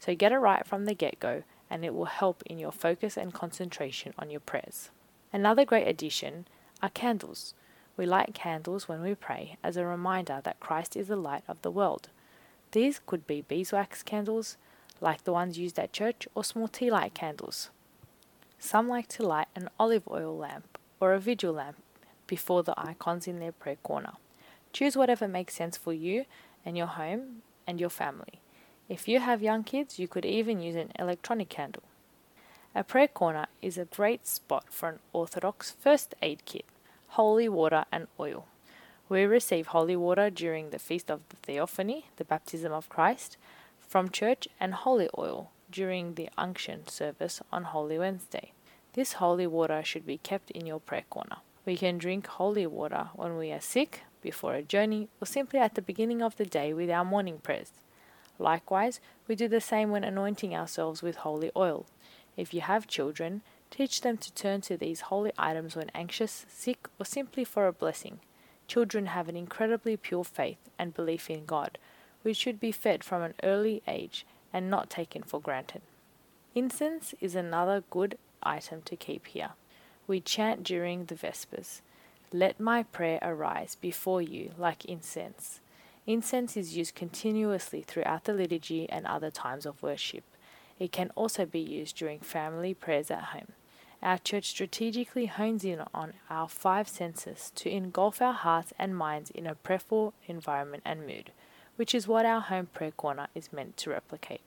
So 0.00 0.14
get 0.14 0.32
it 0.32 0.38
right 0.38 0.66
from 0.66 0.84
the 0.84 0.94
get 0.94 1.20
go, 1.20 1.44
and 1.70 1.84
it 1.84 1.94
will 1.94 2.06
help 2.06 2.42
in 2.46 2.58
your 2.58 2.72
focus 2.72 3.16
and 3.16 3.32
concentration 3.32 4.12
on 4.18 4.30
your 4.30 4.40
prayers. 4.40 4.90
Another 5.32 5.64
great 5.64 5.86
addition 5.86 6.46
are 6.82 6.90
candles. 6.90 7.54
We 7.96 8.04
light 8.04 8.34
candles 8.34 8.88
when 8.88 9.00
we 9.00 9.14
pray 9.14 9.56
as 9.62 9.76
a 9.76 9.86
reminder 9.86 10.40
that 10.44 10.60
Christ 10.60 10.96
is 10.96 11.08
the 11.08 11.16
light 11.16 11.44
of 11.48 11.62
the 11.62 11.70
world. 11.70 12.08
These 12.72 13.00
could 13.06 13.26
be 13.26 13.42
beeswax 13.42 14.02
candles, 14.02 14.56
like 15.00 15.24
the 15.24 15.32
ones 15.32 15.58
used 15.58 15.78
at 15.78 15.92
church, 15.92 16.26
or 16.34 16.44
small 16.44 16.68
tea 16.68 16.90
light 16.90 17.14
candles. 17.14 17.70
Some 18.58 18.88
like 18.88 19.08
to 19.08 19.26
light 19.26 19.48
an 19.54 19.68
olive 19.78 20.06
oil 20.10 20.36
lamp 20.36 20.78
or 21.00 21.12
a 21.12 21.20
vigil 21.20 21.54
lamp 21.54 21.76
before 22.26 22.62
the 22.62 22.78
icons 22.78 23.26
in 23.26 23.38
their 23.38 23.52
prayer 23.52 23.76
corner. 23.82 24.14
Choose 24.72 24.96
whatever 24.96 25.26
makes 25.26 25.54
sense 25.54 25.76
for 25.76 25.92
you 25.92 26.24
and 26.64 26.76
your 26.76 26.86
home 26.86 27.42
and 27.66 27.80
your 27.80 27.90
family. 27.90 28.40
If 28.88 29.08
you 29.08 29.20
have 29.20 29.42
young 29.42 29.64
kids, 29.64 29.98
you 29.98 30.06
could 30.06 30.24
even 30.24 30.60
use 30.60 30.76
an 30.76 30.92
electronic 30.98 31.48
candle. 31.48 31.82
A 32.74 32.84
prayer 32.84 33.08
corner 33.08 33.46
is 33.62 33.78
a 33.78 33.86
great 33.86 34.26
spot 34.26 34.66
for 34.70 34.88
an 34.88 34.98
Orthodox 35.12 35.70
first 35.70 36.14
aid 36.22 36.44
kit, 36.44 36.66
holy 37.08 37.48
water 37.48 37.84
and 37.90 38.06
oil. 38.20 38.46
We 39.08 39.24
receive 39.24 39.68
holy 39.68 39.96
water 39.96 40.30
during 40.30 40.70
the 40.70 40.78
Feast 40.78 41.10
of 41.10 41.20
the 41.30 41.36
Theophany, 41.36 42.06
the 42.16 42.24
baptism 42.24 42.72
of 42.72 42.88
Christ, 42.88 43.36
from 43.80 44.10
church, 44.10 44.48
and 44.60 44.74
holy 44.74 45.08
oil 45.16 45.50
during 45.70 46.14
the 46.14 46.28
unction 46.36 46.86
service 46.88 47.40
on 47.50 47.64
Holy 47.64 47.98
Wednesday. 47.98 48.52
This 48.92 49.14
holy 49.14 49.46
water 49.46 49.82
should 49.84 50.06
be 50.06 50.18
kept 50.18 50.50
in 50.50 50.66
your 50.66 50.80
prayer 50.80 51.04
corner. 51.08 51.38
We 51.66 51.76
can 51.76 51.98
drink 51.98 52.28
holy 52.28 52.66
water 52.66 53.10
when 53.14 53.36
we 53.36 53.50
are 53.50 53.60
sick, 53.60 54.02
before 54.22 54.54
a 54.54 54.62
journey, 54.62 55.08
or 55.20 55.26
simply 55.26 55.58
at 55.58 55.74
the 55.74 55.82
beginning 55.82 56.22
of 56.22 56.36
the 56.36 56.46
day 56.46 56.72
with 56.72 56.88
our 56.88 57.04
morning 57.04 57.38
prayers. 57.38 57.72
Likewise, 58.38 59.00
we 59.26 59.34
do 59.34 59.48
the 59.48 59.60
same 59.60 59.90
when 59.90 60.04
anointing 60.04 60.54
ourselves 60.54 61.02
with 61.02 61.16
holy 61.16 61.50
oil. 61.56 61.86
If 62.36 62.54
you 62.54 62.60
have 62.60 62.86
children, 62.86 63.42
teach 63.70 64.02
them 64.02 64.16
to 64.18 64.32
turn 64.32 64.60
to 64.62 64.76
these 64.76 65.10
holy 65.12 65.32
items 65.36 65.74
when 65.74 65.90
anxious, 65.92 66.46
sick, 66.48 66.86
or 67.00 67.04
simply 67.04 67.44
for 67.44 67.66
a 67.66 67.72
blessing. 67.72 68.20
Children 68.68 69.06
have 69.06 69.28
an 69.28 69.36
incredibly 69.36 69.96
pure 69.96 70.24
faith 70.24 70.58
and 70.78 70.94
belief 70.94 71.28
in 71.28 71.46
God, 71.46 71.78
which 72.22 72.36
should 72.36 72.60
be 72.60 72.70
fed 72.70 73.02
from 73.02 73.22
an 73.22 73.34
early 73.42 73.82
age 73.88 74.24
and 74.52 74.70
not 74.70 74.88
taken 74.88 75.24
for 75.24 75.40
granted. 75.40 75.82
Incense 76.54 77.14
is 77.20 77.34
another 77.34 77.82
good 77.90 78.18
item 78.42 78.82
to 78.84 78.96
keep 78.96 79.26
here. 79.26 79.50
We 80.06 80.20
chant 80.20 80.62
during 80.62 81.06
the 81.06 81.16
Vespers 81.16 81.80
Let 82.32 82.60
my 82.60 82.84
prayer 82.84 83.18
arise 83.22 83.74
before 83.74 84.22
you 84.22 84.52
like 84.56 84.84
incense. 84.84 85.60
Incense 86.06 86.56
is 86.56 86.76
used 86.76 86.94
continuously 86.94 87.82
throughout 87.82 88.24
the 88.24 88.32
liturgy 88.32 88.88
and 88.88 89.04
other 89.04 89.30
times 89.32 89.66
of 89.66 89.82
worship. 89.82 90.22
It 90.78 90.92
can 90.92 91.10
also 91.16 91.44
be 91.44 91.58
used 91.60 91.96
during 91.96 92.20
family 92.20 92.72
prayers 92.72 93.10
at 93.10 93.24
home. 93.24 93.52
Our 94.00 94.18
church 94.18 94.50
strategically 94.50 95.26
hones 95.26 95.64
in 95.64 95.82
on 95.92 96.12
our 96.30 96.48
five 96.48 96.88
senses 96.88 97.50
to 97.56 97.70
engulf 97.70 98.22
our 98.22 98.34
hearts 98.34 98.72
and 98.78 98.96
minds 98.96 99.30
in 99.30 99.46
a 99.46 99.56
prayerful 99.56 100.14
environment 100.28 100.84
and 100.86 101.04
mood, 101.04 101.32
which 101.74 101.94
is 101.94 102.06
what 102.06 102.26
our 102.26 102.42
home 102.42 102.66
prayer 102.72 102.92
corner 102.92 103.26
is 103.34 103.52
meant 103.52 103.76
to 103.78 103.90
replicate. 103.90 104.42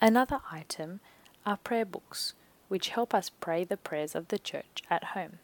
Another 0.00 0.40
item 0.52 1.00
are 1.44 1.56
prayer 1.56 1.84
books, 1.84 2.34
which 2.68 2.90
help 2.90 3.14
us 3.14 3.30
pray 3.30 3.64
the 3.64 3.76
prayers 3.76 4.14
of 4.14 4.28
the 4.28 4.38
church 4.38 4.82
at 4.88 5.04
home. 5.14 5.38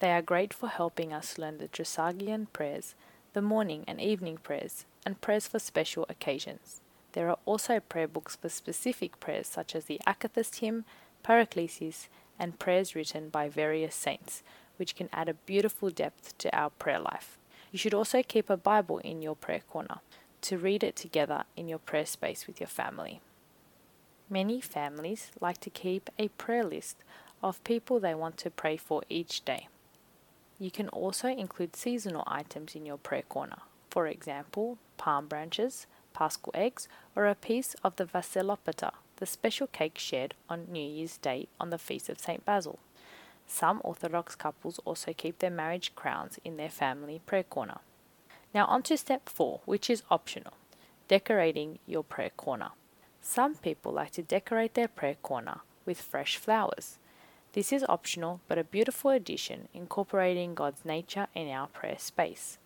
They 0.00 0.12
are 0.12 0.22
great 0.22 0.54
for 0.54 0.68
helping 0.68 1.12
us 1.12 1.38
learn 1.38 1.58
the 1.58 1.68
Trisagion 1.68 2.46
prayers, 2.52 2.94
the 3.32 3.42
morning 3.42 3.84
and 3.88 4.00
evening 4.00 4.38
prayers, 4.42 4.84
and 5.04 5.20
prayers 5.20 5.48
for 5.48 5.58
special 5.58 6.06
occasions. 6.08 6.80
There 7.12 7.28
are 7.30 7.38
also 7.46 7.80
prayer 7.80 8.06
books 8.06 8.36
for 8.36 8.48
specific 8.48 9.18
prayers 9.18 9.48
such 9.48 9.74
as 9.74 9.86
the 9.86 10.00
Akathist 10.06 10.60
hymn, 10.60 10.84
Paraclesis, 11.24 12.08
and 12.38 12.58
prayers 12.58 12.94
written 12.94 13.28
by 13.28 13.48
various 13.48 13.94
saints, 13.94 14.42
which 14.76 14.94
can 14.94 15.08
add 15.12 15.28
a 15.28 15.34
beautiful 15.34 15.90
depth 15.90 16.38
to 16.38 16.56
our 16.56 16.70
prayer 16.70 17.00
life. 17.00 17.38
You 17.72 17.78
should 17.78 17.94
also 17.94 18.22
keep 18.22 18.48
a 18.48 18.56
Bible 18.56 18.98
in 18.98 19.20
your 19.20 19.34
prayer 19.34 19.62
corner 19.68 19.98
to 20.42 20.58
read 20.58 20.84
it 20.84 20.94
together 20.94 21.44
in 21.56 21.68
your 21.68 21.78
prayer 21.78 22.06
space 22.06 22.46
with 22.46 22.60
your 22.60 22.68
family. 22.68 23.20
Many 24.30 24.60
families 24.60 25.30
like 25.40 25.58
to 25.60 25.70
keep 25.70 26.10
a 26.18 26.28
prayer 26.28 26.64
list 26.64 26.96
of 27.42 27.64
people 27.64 27.98
they 27.98 28.14
want 28.14 28.36
to 28.38 28.50
pray 28.50 28.76
for 28.76 29.02
each 29.08 29.44
day. 29.44 29.68
You 30.58 30.70
can 30.70 30.88
also 30.88 31.28
include 31.28 31.76
seasonal 31.76 32.24
items 32.26 32.74
in 32.74 32.84
your 32.84 32.98
prayer 32.98 33.22
corner, 33.22 33.58
for 33.90 34.06
example, 34.06 34.76
palm 34.98 35.28
branches, 35.28 35.86
paschal 36.12 36.50
eggs, 36.52 36.88
or 37.16 37.26
a 37.26 37.34
piece 37.34 37.74
of 37.82 37.96
the 37.96 38.04
Vassilopita, 38.04 38.92
the 39.16 39.26
special 39.26 39.66
cake 39.66 39.96
shared 39.98 40.34
on 40.48 40.66
New 40.70 40.86
Year's 40.86 41.16
Day 41.16 41.48
on 41.58 41.70
the 41.70 41.78
feast 41.78 42.08
of 42.08 42.18
St. 42.18 42.44
Basil. 42.44 42.78
Some 43.46 43.80
Orthodox 43.82 44.34
couples 44.34 44.78
also 44.84 45.14
keep 45.14 45.38
their 45.38 45.50
marriage 45.50 45.94
crowns 45.94 46.38
in 46.44 46.58
their 46.58 46.68
family 46.68 47.20
prayer 47.24 47.44
corner. 47.44 47.78
Now, 48.52 48.66
on 48.66 48.82
to 48.84 48.96
step 48.98 49.28
four, 49.28 49.60
which 49.64 49.88
is 49.88 50.02
optional 50.10 50.52
decorating 51.08 51.78
your 51.86 52.04
prayer 52.04 52.30
corner. 52.36 52.70
Some 53.30 53.56
people 53.56 53.92
like 53.92 54.12
to 54.12 54.22
decorate 54.22 54.72
their 54.72 54.88
prayer 54.88 55.16
corner 55.22 55.60
with 55.84 56.00
fresh 56.00 56.38
flowers. 56.38 56.98
This 57.52 57.74
is 57.74 57.84
optional 57.86 58.40
but 58.48 58.56
a 58.56 58.64
beautiful 58.64 59.10
addition 59.10 59.68
incorporating 59.74 60.54
God's 60.54 60.82
nature 60.82 61.26
in 61.34 61.46
our 61.50 61.66
prayer 61.66 61.98
space. 61.98 62.56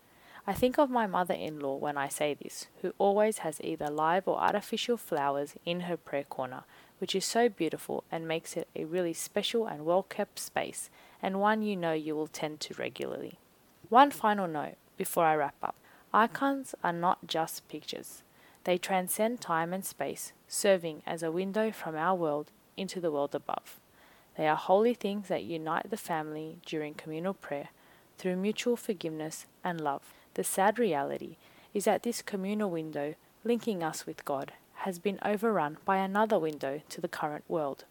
I 0.46 0.52
think 0.52 0.78
of 0.78 0.88
my 0.88 1.08
mother 1.08 1.34
in 1.34 1.58
law 1.58 1.74
when 1.74 1.98
I 1.98 2.06
say 2.06 2.34
this, 2.34 2.68
who 2.80 2.94
always 2.98 3.38
has 3.38 3.60
either 3.60 3.90
live 3.90 4.28
or 4.28 4.38
artificial 4.38 4.96
flowers 4.96 5.54
in 5.66 5.80
her 5.80 5.96
prayer 5.96 6.22
corner, 6.22 6.62
which 6.98 7.16
is 7.16 7.24
so 7.24 7.48
beautiful 7.48 8.04
and 8.12 8.28
makes 8.28 8.56
it 8.56 8.68
a 8.76 8.84
really 8.84 9.14
special 9.14 9.66
and 9.66 9.84
well 9.84 10.04
kept 10.04 10.38
space, 10.38 10.90
and 11.20 11.40
one 11.40 11.62
you 11.62 11.76
know 11.76 11.92
you 11.92 12.14
will 12.14 12.28
tend 12.28 12.60
to 12.60 12.74
regularly. 12.74 13.36
One 13.88 14.12
final 14.12 14.46
note 14.46 14.76
before 14.96 15.24
I 15.24 15.34
wrap 15.34 15.56
up 15.60 15.74
icons 16.14 16.76
are 16.84 16.92
not 16.92 17.26
just 17.26 17.68
pictures. 17.68 18.22
They 18.64 18.78
transcend 18.78 19.40
time 19.40 19.72
and 19.72 19.84
space, 19.84 20.32
serving 20.46 21.02
as 21.06 21.22
a 21.22 21.32
window 21.32 21.72
from 21.72 21.96
our 21.96 22.14
world 22.14 22.50
into 22.76 23.00
the 23.00 23.10
world 23.10 23.34
above. 23.34 23.80
They 24.36 24.46
are 24.46 24.56
holy 24.56 24.94
things 24.94 25.28
that 25.28 25.44
unite 25.44 25.90
the 25.90 25.96
family 25.96 26.58
during 26.64 26.94
communal 26.94 27.34
prayer 27.34 27.68
through 28.18 28.36
mutual 28.36 28.76
forgiveness 28.76 29.46
and 29.64 29.80
love. 29.80 30.14
The 30.34 30.44
sad 30.44 30.78
reality 30.78 31.36
is 31.74 31.84
that 31.84 32.02
this 32.02 32.22
communal 32.22 32.70
window 32.70 33.14
linking 33.44 33.82
us 33.82 34.06
with 34.06 34.24
God 34.24 34.52
has 34.74 34.98
been 34.98 35.18
overrun 35.24 35.78
by 35.84 35.98
another 35.98 36.38
window 36.38 36.82
to 36.88 37.00
the 37.00 37.08
current 37.08 37.44
world 37.48 37.84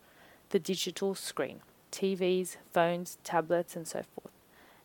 the 0.50 0.60
digital 0.60 1.16
screen, 1.16 1.62
TVs, 1.94 2.58
phones, 2.74 3.18
tablets, 3.24 3.76
and 3.76 3.88
so 3.88 4.02
forth, 4.14 4.34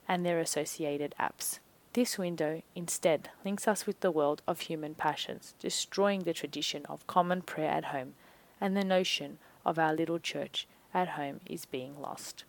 and 0.07 0.25
their 0.25 0.39
associated 0.39 1.13
apps. 1.19 1.59
This 1.97 2.19
window 2.19 2.61
instead 2.75 3.31
links 3.43 3.67
us 3.67 3.87
with 3.87 4.01
the 4.01 4.11
world 4.11 4.43
of 4.47 4.61
human 4.61 4.95
passions, 4.95 5.55
destroying 5.59 6.25
the 6.25 6.35
tradition 6.35 6.85
of 6.91 7.07
common 7.07 7.41
prayer 7.41 7.71
at 7.71 7.87
home, 7.87 8.13
and 8.61 8.77
the 8.77 8.85
notion 8.85 9.39
of 9.65 9.79
our 9.79 9.95
little 9.95 10.19
church 10.19 10.67
at 10.93 11.09
home 11.17 11.41
is 11.47 11.65
being 11.65 11.99
lost. 11.99 12.45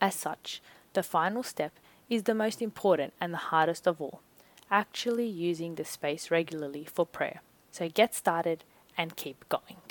As 0.00 0.14
such, 0.14 0.62
the 0.94 1.02
final 1.02 1.42
step 1.42 1.72
is 2.08 2.22
the 2.22 2.34
most 2.34 2.62
important 2.62 3.12
and 3.20 3.34
the 3.34 3.48
hardest 3.52 3.86
of 3.86 4.00
all 4.00 4.22
actually 4.70 5.26
using 5.28 5.74
the 5.74 5.84
space 5.84 6.30
regularly 6.30 6.86
for 6.86 7.04
prayer. 7.04 7.42
So 7.70 7.90
get 7.90 8.14
started 8.14 8.64
and 8.96 9.14
keep 9.14 9.46
going. 9.50 9.82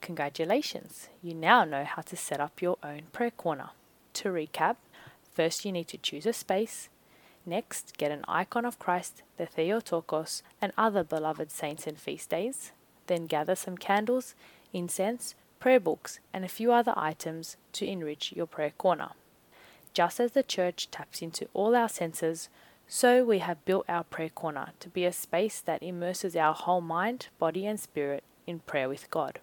Congratulations, 0.00 1.10
you 1.22 1.32
now 1.32 1.62
know 1.62 1.84
how 1.84 2.02
to 2.02 2.16
set 2.16 2.40
up 2.40 2.60
your 2.60 2.76
own 2.82 3.02
prayer 3.12 3.30
corner. 3.30 3.70
To 4.14 4.30
recap, 4.30 4.78
first 5.32 5.64
you 5.64 5.70
need 5.70 5.86
to 5.86 5.96
choose 5.96 6.26
a 6.26 6.32
space 6.32 6.88
Next, 7.48 7.96
get 7.96 8.10
an 8.10 8.26
icon 8.28 8.66
of 8.66 8.78
Christ, 8.78 9.22
the 9.38 9.46
Theotokos, 9.46 10.42
and 10.60 10.70
other 10.76 11.02
beloved 11.02 11.50
saints 11.50 11.86
and 11.86 11.98
feast 11.98 12.28
days. 12.28 12.72
Then 13.06 13.24
gather 13.24 13.54
some 13.54 13.78
candles, 13.78 14.34
incense, 14.74 15.34
prayer 15.58 15.80
books, 15.80 16.20
and 16.30 16.44
a 16.44 16.48
few 16.48 16.72
other 16.72 16.92
items 16.94 17.56
to 17.72 17.86
enrich 17.86 18.34
your 18.36 18.44
prayer 18.44 18.74
corner. 18.76 19.12
Just 19.94 20.20
as 20.20 20.32
the 20.32 20.42
church 20.42 20.90
taps 20.90 21.22
into 21.22 21.48
all 21.54 21.74
our 21.74 21.88
senses, 21.88 22.50
so 22.86 23.24
we 23.24 23.38
have 23.38 23.64
built 23.64 23.86
our 23.88 24.04
prayer 24.04 24.28
corner 24.28 24.72
to 24.80 24.90
be 24.90 25.06
a 25.06 25.12
space 25.12 25.62
that 25.62 25.82
immerses 25.82 26.36
our 26.36 26.52
whole 26.52 26.82
mind, 26.82 27.28
body, 27.38 27.64
and 27.66 27.80
spirit 27.80 28.24
in 28.46 28.58
prayer 28.58 28.90
with 28.90 29.10
God. 29.10 29.40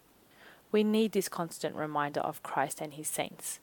We 0.70 0.84
need 0.84 1.10
this 1.10 1.28
constant 1.28 1.74
reminder 1.74 2.20
of 2.20 2.44
Christ 2.44 2.80
and 2.80 2.94
his 2.94 3.08
saints. 3.08 3.58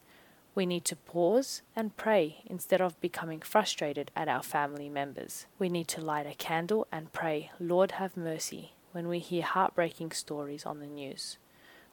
We 0.54 0.66
need 0.66 0.84
to 0.84 0.96
pause 0.96 1.62
and 1.74 1.96
pray 1.96 2.42
instead 2.46 2.80
of 2.80 3.00
becoming 3.00 3.40
frustrated 3.40 4.12
at 4.14 4.28
our 4.28 4.42
family 4.42 4.88
members. 4.88 5.46
We 5.58 5.68
need 5.68 5.88
to 5.88 6.00
light 6.00 6.26
a 6.28 6.34
candle 6.34 6.86
and 6.92 7.12
pray, 7.12 7.50
Lord 7.58 7.92
have 7.92 8.16
mercy, 8.16 8.74
when 8.92 9.08
we 9.08 9.18
hear 9.18 9.42
heartbreaking 9.42 10.12
stories 10.12 10.64
on 10.64 10.78
the 10.78 10.86
news. 10.86 11.38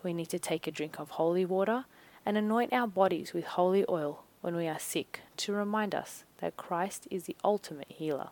We 0.03 0.13
need 0.13 0.29
to 0.29 0.37
take 0.37 0.67
a 0.67 0.71
drink 0.71 0.99
of 0.99 1.11
holy 1.11 1.43
water 1.43 1.85
and 2.23 2.37
anoint 2.37 2.71
our 2.71 2.87
bodies 2.87 3.33
with 3.33 3.45
holy 3.45 3.83
oil 3.89 4.25
when 4.41 4.55
we 4.55 4.67
are 4.67 4.79
sick 4.79 5.21
to 5.37 5.53
remind 5.53 5.95
us 5.95 6.23
that 6.37 6.57
Christ 6.57 7.07
is 7.09 7.23
the 7.23 7.37
ultimate 7.43 7.91
healer. 7.91 8.29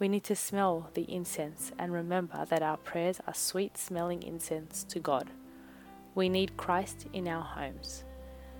We 0.00 0.08
need 0.08 0.24
to 0.24 0.34
smell 0.34 0.90
the 0.94 1.02
incense 1.02 1.70
and 1.78 1.92
remember 1.92 2.44
that 2.44 2.62
our 2.62 2.76
prayers 2.76 3.20
are 3.26 3.34
sweet 3.34 3.78
smelling 3.78 4.24
incense 4.24 4.82
to 4.88 4.98
God. 4.98 5.30
We 6.16 6.28
need 6.28 6.56
Christ 6.56 7.06
in 7.12 7.28
our 7.28 7.42
homes. 7.42 8.02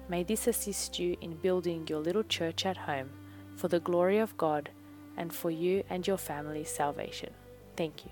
May 0.08 0.22
this 0.22 0.46
assist 0.46 0.98
you 0.98 1.16
in 1.20 1.36
building 1.36 1.86
your 1.88 2.00
little 2.00 2.24
church 2.24 2.66
at 2.66 2.76
home 2.76 3.10
for 3.56 3.68
the 3.68 3.80
glory 3.80 4.18
of 4.18 4.36
God 4.36 4.70
and 5.16 5.32
for 5.32 5.50
you 5.50 5.84
and 5.88 6.06
your 6.06 6.18
family's 6.18 6.70
salvation. 6.70 7.32
Thank 7.76 8.04
you. 8.04 8.10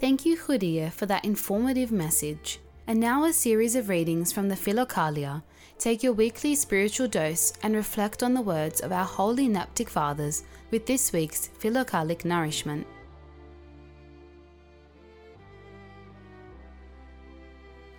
Thank 0.00 0.26
you, 0.26 0.36
Khouriyeh, 0.36 0.92
for 0.92 1.06
that 1.06 1.24
informative 1.24 1.92
message. 1.92 2.58
And 2.86 2.98
now 2.98 3.24
a 3.24 3.32
series 3.32 3.76
of 3.76 3.88
readings 3.88 4.32
from 4.32 4.48
the 4.48 4.56
Philokalia. 4.56 5.42
Take 5.78 6.02
your 6.02 6.12
weekly 6.12 6.54
spiritual 6.54 7.08
dose 7.08 7.52
and 7.62 7.74
reflect 7.74 8.22
on 8.22 8.34
the 8.34 8.40
words 8.40 8.80
of 8.80 8.92
our 8.92 9.04
holy 9.04 9.48
Neptic 9.48 9.88
Fathers 9.88 10.42
with 10.70 10.86
this 10.86 11.12
week's 11.12 11.50
Philokalic 11.60 12.24
nourishment. 12.24 12.86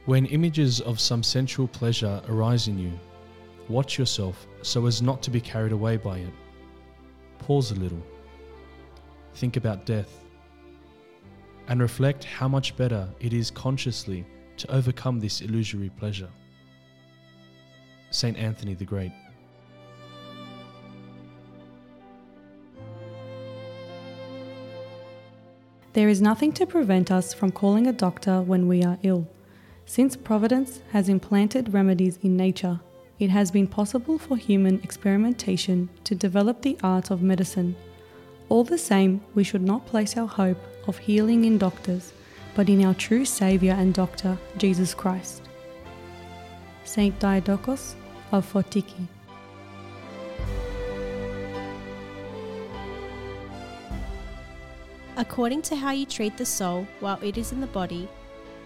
When 0.06 0.26
images 0.26 0.82
of 0.82 1.00
some 1.00 1.24
sensual 1.24 1.68
pleasure 1.68 2.22
arise 2.28 2.68
in 2.68 2.78
you, 2.78 2.92
watch 3.70 3.98
yourself 3.98 4.48
so 4.62 4.86
as 4.86 5.02
not 5.02 5.22
to 5.24 5.32
be 5.32 5.40
carried 5.40 5.72
away 5.72 5.96
by 5.98 6.18
it. 6.18 6.34
Pause 7.40 7.72
a 7.72 7.76
little. 7.76 8.04
Think 9.36 9.56
about 9.58 9.86
death. 9.86 10.20
and 11.68 11.82
reflect 11.82 12.24
how 12.26 12.48
much 12.48 12.76
better 12.76 13.08
it 13.20 13.34
is 13.34 13.50
consciously 13.50 14.26
to 14.58 14.70
overcome 14.72 15.20
this 15.20 15.42
illusory 15.42 15.90
pleasure. 15.98 16.30
St. 18.12 18.38
Anthony 18.38 18.74
the 18.74 18.86
Great. 18.86 19.12
There 25.94 26.10
is 26.10 26.22
nothing 26.22 26.52
to 26.54 26.66
prevent 26.66 27.12
us 27.12 27.34
from 27.34 27.52
calling 27.52 27.88
a 27.88 27.94
doctor 27.94 28.42
when 28.42 28.68
we 28.68 28.84
are 28.84 28.98
ill. 29.04 29.28
Since 29.94 30.16
Providence 30.16 30.82
has 30.92 31.08
implanted 31.08 31.72
remedies 31.72 32.18
in 32.24 32.36
nature, 32.36 32.80
it 33.20 33.30
has 33.30 33.52
been 33.52 33.68
possible 33.68 34.18
for 34.18 34.36
human 34.36 34.82
experimentation 34.82 35.88
to 36.06 36.16
develop 36.16 36.64
the 36.64 36.80
art 36.82 37.12
of 37.12 37.22
medicine. 37.22 37.76
All 38.50 38.64
the 38.64 38.80
same, 38.80 39.22
we 39.36 39.44
should 39.44 39.62
not 39.62 39.86
place 39.86 40.18
our 40.18 40.26
hope 40.28 40.58
of 40.88 40.98
healing 40.98 41.46
in 41.46 41.60
doctors, 41.60 42.12
but 42.56 42.70
in 42.70 42.84
our 42.84 42.96
true 42.96 43.24
Saviour 43.24 43.76
and 43.76 43.94
Doctor, 43.94 44.36
Jesus 44.58 44.96
Christ. 44.96 45.44
Saint 46.86 47.20
Diadochos 47.20 47.94
of 48.32 48.52
Photiki. 48.52 49.08
According 55.18 55.62
to 55.62 55.76
how 55.76 55.92
you 55.92 56.08
treat 56.08 56.36
the 56.36 56.48
soul 56.48 56.88
while 57.00 57.20
it 57.22 57.38
is 57.38 57.52
in 57.52 57.62
the 57.62 57.68
body, 57.68 58.10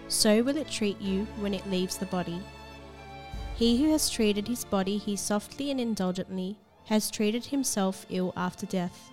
so 0.08 0.42
will 0.42 0.56
it 0.56 0.70
treat 0.70 1.00
you 1.00 1.26
when 1.38 1.54
it 1.54 1.68
leaves 1.70 1.98
the 1.98 2.06
body. 2.06 2.42
He 3.54 3.82
who 3.82 3.90
has 3.92 4.08
treated 4.08 4.48
his 4.48 4.64
body 4.64 4.98
he 4.98 5.16
softly 5.16 5.70
and 5.70 5.80
indulgently 5.80 6.56
has 6.86 7.10
treated 7.10 7.46
himself 7.46 8.06
ill 8.08 8.32
after 8.36 8.66
death. 8.66 9.10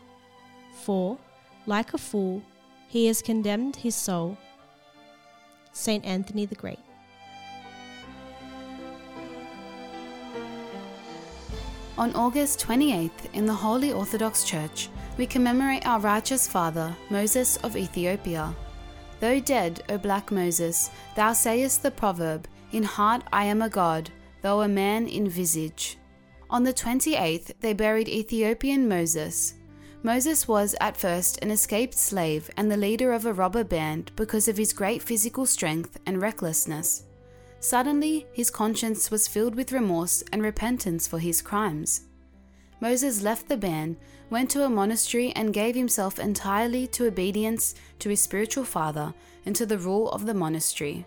For, 0.84 1.18
like 1.66 1.94
a 1.94 1.98
fool, 1.98 2.42
he 2.88 3.08
has 3.08 3.22
condemned 3.22 3.78
his 3.78 3.96
soul. 3.96 4.38
Saint 5.74 6.06
Anthony 6.06 6.46
the 6.46 6.56
Great. 6.56 6.80
On 11.98 12.14
August 12.14 12.60
28th, 12.60 13.34
in 13.34 13.46
the 13.46 13.54
Holy 13.54 13.92
Orthodox 13.92 14.44
Church, 14.44 14.90
we 15.18 15.26
commemorate 15.26 15.88
our 15.88 16.00
righteous 16.00 16.48
father, 16.48 16.96
Moses 17.10 17.58
of 17.58 17.78
Ethiopia. 17.78 18.54
Though 19.20 19.40
dead, 19.40 19.84
O 19.90 19.98
black 19.98 20.32
Moses, 20.32 20.92
thou 21.16 21.34
sayest 21.34 21.84
the 21.84 21.92
proverb, 21.92 22.48
In 22.72 22.84
heart 22.84 23.24
I 23.32 23.46
am 23.46 23.62
a 23.62 23.70
god, 23.70 24.10
though 24.42 24.62
a 24.62 24.68
man 24.68 25.08
in 25.08 25.30
visage. 25.30 25.98
On 26.50 26.64
the 26.64 26.74
28th, 26.74 27.54
they 27.62 27.74
buried 27.74 28.08
Ethiopian 28.08 28.88
Moses. 28.88 29.56
Moses 30.04 30.48
was 30.48 30.76
at 30.80 30.96
first 30.96 31.40
an 31.42 31.50
escaped 31.50 31.98
slave 31.98 32.52
and 32.58 32.72
the 32.72 32.78
leader 32.78 33.12
of 33.12 33.26
a 33.26 33.34
robber 33.34 33.64
band 33.64 34.12
because 34.16 34.48
of 34.48 34.58
his 34.58 34.72
great 34.72 35.02
physical 35.02 35.48
strength 35.48 35.98
and 36.06 36.22
recklessness. 36.22 37.06
Suddenly, 37.60 38.28
his 38.32 38.52
conscience 38.52 39.10
was 39.10 39.28
filled 39.28 39.56
with 39.56 39.72
remorse 39.72 40.24
and 40.32 40.44
repentance 40.44 41.08
for 41.08 41.18
his 41.18 41.42
crimes. 41.42 42.02
Moses 42.86 43.24
left 43.24 43.48
the 43.48 43.58
band, 43.58 43.96
went 44.30 44.52
to 44.52 44.64
a 44.64 44.70
monastery, 44.70 45.34
and 45.36 45.52
gave 45.52 45.74
himself 45.74 46.20
entirely 46.20 46.86
to 46.86 47.08
obedience 47.08 47.74
to 47.98 48.10
his 48.10 48.22
spiritual 48.22 48.64
father 48.64 49.12
and 49.44 49.56
to 49.56 49.66
the 49.66 49.80
rule 49.80 50.08
of 50.12 50.28
the 50.28 50.36
monastery. 50.36 51.04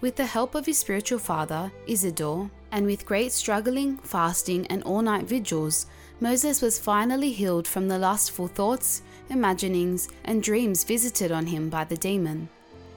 With 0.00 0.14
the 0.14 0.26
help 0.26 0.54
of 0.54 0.66
his 0.66 0.78
spiritual 0.78 1.18
father, 1.18 1.72
Isidore, 1.88 2.48
and 2.70 2.86
with 2.86 3.06
great 3.06 3.32
struggling, 3.32 3.98
fasting, 4.04 4.68
and 4.68 4.84
all 4.84 5.02
night 5.02 5.24
vigils, 5.24 5.86
Moses 6.20 6.62
was 6.62 6.78
finally 6.78 7.32
healed 7.32 7.66
from 7.66 7.88
the 7.88 7.98
lustful 7.98 8.46
thoughts, 8.46 9.02
imaginings, 9.30 10.08
and 10.22 10.44
dreams 10.44 10.84
visited 10.84 11.32
on 11.32 11.46
him 11.46 11.68
by 11.68 11.82
the 11.82 11.96
demon. 11.96 12.48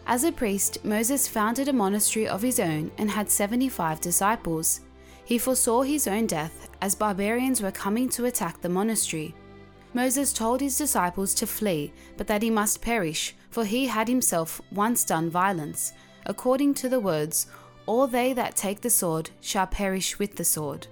As 0.05 0.23
a 0.23 0.31
priest, 0.31 0.85
Moses 0.85 1.27
founded 1.27 1.67
a 1.67 1.73
monastery 1.73 2.27
of 2.27 2.43
his 2.43 2.59
own 2.59 2.91
and 2.99 3.09
had 3.09 3.31
75 3.31 3.99
disciples. 4.01 4.81
He 5.27 5.37
foresaw 5.37 5.81
his 5.81 6.07
own 6.07 6.25
death 6.25 6.69
as 6.81 6.95
barbarians 6.95 7.61
were 7.61 7.69
coming 7.69 8.07
to 8.09 8.23
attack 8.23 8.61
the 8.61 8.69
monastery. 8.69 9.35
Moses 9.93 10.31
told 10.31 10.61
his 10.61 10.77
disciples 10.77 11.33
to 11.33 11.45
flee, 11.45 11.91
but 12.15 12.27
that 12.27 12.41
he 12.41 12.49
must 12.49 12.81
perish, 12.81 13.35
for 13.49 13.65
he 13.65 13.87
had 13.87 14.07
himself 14.07 14.61
once 14.71 15.03
done 15.03 15.29
violence, 15.29 15.91
according 16.27 16.75
to 16.75 16.87
the 16.87 17.01
words, 17.01 17.47
All 17.87 18.07
they 18.07 18.31
that 18.33 18.55
take 18.55 18.79
the 18.79 18.89
sword 18.89 19.29
shall 19.41 19.67
perish 19.67 20.17
with 20.17 20.37
the 20.37 20.45
sword. 20.45 20.87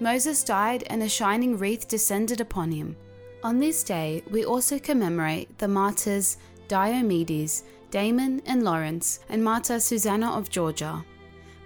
Moses 0.00 0.42
died, 0.42 0.82
and 0.88 1.00
a 1.00 1.08
shining 1.08 1.56
wreath 1.56 1.86
descended 1.86 2.40
upon 2.40 2.72
him. 2.72 2.96
On 3.44 3.60
this 3.60 3.84
day, 3.84 4.24
we 4.28 4.44
also 4.44 4.80
commemorate 4.80 5.58
the 5.58 5.68
martyrs 5.68 6.38
Diomedes, 6.66 7.62
Damon, 7.92 8.42
and 8.46 8.64
Lawrence, 8.64 9.20
and 9.28 9.44
Martyr 9.44 9.78
Susanna 9.78 10.32
of 10.32 10.50
Georgia. 10.50 11.04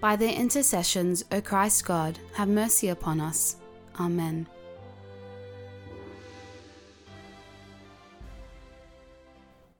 By 0.00 0.16
their 0.16 0.32
intercessions, 0.32 1.24
O 1.30 1.40
Christ 1.40 1.84
God, 1.84 2.18
have 2.34 2.48
mercy 2.48 2.88
upon 2.88 3.20
us. 3.20 3.56
Amen. 3.98 4.46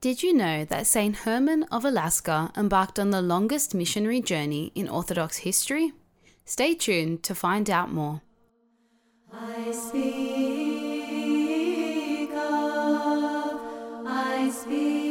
Did 0.02 0.22
you 0.22 0.33
know 0.33 0.64
that 0.64 0.87
St. 0.87 1.14
Herman 1.14 1.64
of 1.64 1.85
Alaska 1.85 2.50
embarked 2.56 2.98
on 2.98 3.11
the 3.11 3.20
longest 3.20 3.74
missionary 3.74 4.22
journey 4.22 4.72
in 4.74 4.88
Orthodox 4.88 5.38
history? 5.38 5.92
Stay 6.46 6.74
tuned 6.74 7.22
to 7.22 7.35
find 7.35 7.68
out 7.68 7.92
more. 7.92 8.22
I 9.33 9.70
speak 9.72 10.70
of, 12.33 13.61
I 14.06 14.50
speak 14.50 15.10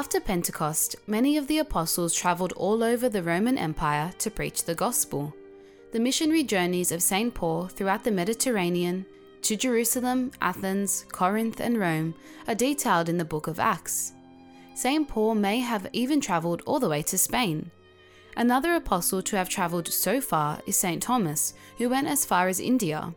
After 0.00 0.18
Pentecost, 0.18 0.96
many 1.06 1.36
of 1.36 1.46
the 1.46 1.58
apostles 1.58 2.14
travelled 2.14 2.54
all 2.54 2.82
over 2.82 3.10
the 3.10 3.22
Roman 3.22 3.58
Empire 3.58 4.10
to 4.20 4.30
preach 4.30 4.64
the 4.64 4.74
gospel. 4.74 5.34
The 5.92 6.00
missionary 6.00 6.42
journeys 6.42 6.90
of 6.90 7.02
St. 7.02 7.34
Paul 7.34 7.68
throughout 7.68 8.02
the 8.02 8.10
Mediterranean 8.10 9.04
to 9.42 9.56
Jerusalem, 9.56 10.30
Athens, 10.40 11.04
Corinth, 11.12 11.60
and 11.60 11.78
Rome 11.78 12.14
are 12.48 12.54
detailed 12.54 13.10
in 13.10 13.18
the 13.18 13.26
book 13.26 13.46
of 13.46 13.60
Acts. 13.60 14.14
St. 14.74 15.06
Paul 15.06 15.34
may 15.34 15.60
have 15.60 15.86
even 15.92 16.18
travelled 16.18 16.62
all 16.64 16.80
the 16.80 16.88
way 16.88 17.02
to 17.02 17.18
Spain. 17.18 17.70
Another 18.38 18.76
apostle 18.76 19.20
to 19.20 19.36
have 19.36 19.50
travelled 19.50 19.88
so 19.88 20.22
far 20.22 20.62
is 20.66 20.78
St. 20.78 21.02
Thomas, 21.02 21.52
who 21.76 21.90
went 21.90 22.08
as 22.08 22.24
far 22.24 22.48
as 22.48 22.58
India. 22.58 23.12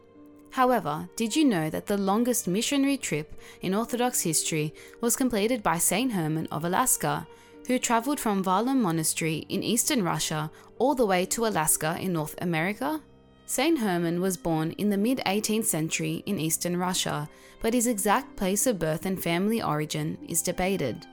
However, 0.54 1.10
did 1.16 1.36
you 1.36 1.46
know 1.46 1.72
that 1.72 1.88
the 1.88 1.98
longest 1.98 2.48
missionary 2.48 2.96
trip 2.96 3.34
in 3.64 3.74
Orthodox 3.74 4.22
history 4.22 4.72
was 5.02 5.16
completed 5.16 5.64
by 5.64 5.80
St. 5.80 6.12
Herman 6.12 6.48
of 6.52 6.64
Alaska, 6.64 7.26
who 7.66 7.80
travelled 7.80 8.20
from 8.20 8.44
Valaam 8.44 8.80
Monastery 8.80 9.48
in 9.50 9.64
eastern 9.64 10.04
Russia 10.04 10.52
all 10.78 10.94
the 10.94 11.08
way 11.08 11.26
to 11.26 11.48
Alaska 11.48 11.98
in 12.00 12.14
North 12.14 12.36
America? 12.40 13.02
St. 13.48 13.80
Herman 13.80 14.22
was 14.22 14.38
born 14.38 14.74
in 14.74 14.92
the 14.92 14.98
mid 14.98 15.24
18th 15.26 15.66
century 15.66 16.22
in 16.28 16.40
eastern 16.40 16.78
Russia, 16.78 17.28
but 17.60 17.74
his 17.74 17.88
exact 17.88 18.36
place 18.36 18.68
of 18.68 18.78
birth 18.78 19.08
and 19.08 19.24
family 19.24 19.60
origin 19.60 20.20
is 20.30 20.44
debated. 20.44 21.08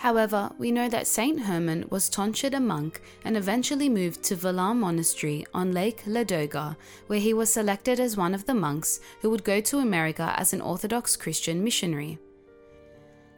However, 0.00 0.50
we 0.56 0.70
know 0.70 0.88
that 0.88 1.06
Saint 1.06 1.40
Herman 1.40 1.84
was 1.90 2.08
tonsured 2.08 2.54
a 2.54 2.60
monk 2.60 3.02
and 3.22 3.36
eventually 3.36 3.90
moved 3.90 4.22
to 4.22 4.34
Valaam 4.34 4.78
Monastery 4.78 5.44
on 5.52 5.72
Lake 5.72 6.04
Ladoga, 6.06 6.74
where 7.06 7.20
he 7.20 7.34
was 7.34 7.52
selected 7.52 8.00
as 8.00 8.16
one 8.16 8.32
of 8.32 8.46
the 8.46 8.54
monks 8.54 9.00
who 9.20 9.28
would 9.28 9.44
go 9.44 9.60
to 9.60 9.80
America 9.80 10.32
as 10.38 10.54
an 10.54 10.62
Orthodox 10.62 11.18
Christian 11.18 11.62
missionary. 11.62 12.18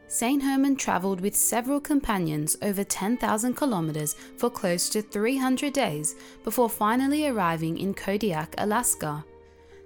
Saint 0.07 0.41
Herman 0.41 0.77
travelled 0.77 1.19
with 1.19 1.35
several 1.35 1.81
companions 1.81 2.55
over 2.61 2.85
10,000 2.85 3.55
kilometers 3.55 4.15
for 4.37 4.49
close 4.49 4.87
to 4.87 5.01
300 5.01 5.73
days 5.73 6.15
before 6.45 6.69
finally 6.69 7.27
arriving 7.27 7.77
in 7.77 7.93
Kodiak, 7.93 8.55
Alaska. 8.57 9.25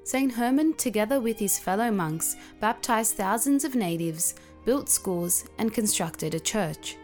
St. 0.04 0.32
Herman, 0.32 0.74
together 0.76 1.20
with 1.20 1.38
his 1.38 1.60
fellow 1.60 1.92
monks, 1.92 2.38
baptized 2.62 3.16
thousands 3.16 3.66
of 3.66 3.76
natives, 3.76 4.36
built 4.68 4.90
schools, 4.90 5.46
and 5.60 5.74
constructed 5.74 6.36
a 6.36 6.40
church. 6.42 6.98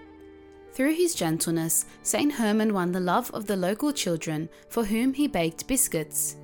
Through 0.73 0.95
his 0.95 1.15
gentleness, 1.15 1.86
St. 2.02 2.34
Herman 2.34 2.73
won 2.73 2.91
the 2.91 2.99
love 2.99 3.32
of 3.32 3.45
the 3.45 3.56
local 3.56 3.93
children 3.93 4.49
for 4.67 4.84
whom 4.84 5.13
he 5.13 5.28
baked 5.28 5.65
biscuits. 5.65 6.36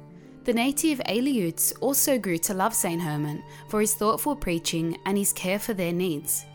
The 0.45 0.53
native 0.53 1.01
Aleuts 1.09 1.73
also 1.81 2.17
grew 2.17 2.37
to 2.37 2.53
love 2.53 2.73
St. 2.73 3.01
Herman 3.01 3.43
for 3.67 3.81
his 3.81 3.95
thoughtful 3.95 4.33
preaching 4.33 4.97
and 5.05 5.17
his 5.17 5.33
care 5.33 5.59
for 5.59 5.73
their 5.73 5.91
needs. 5.91 6.45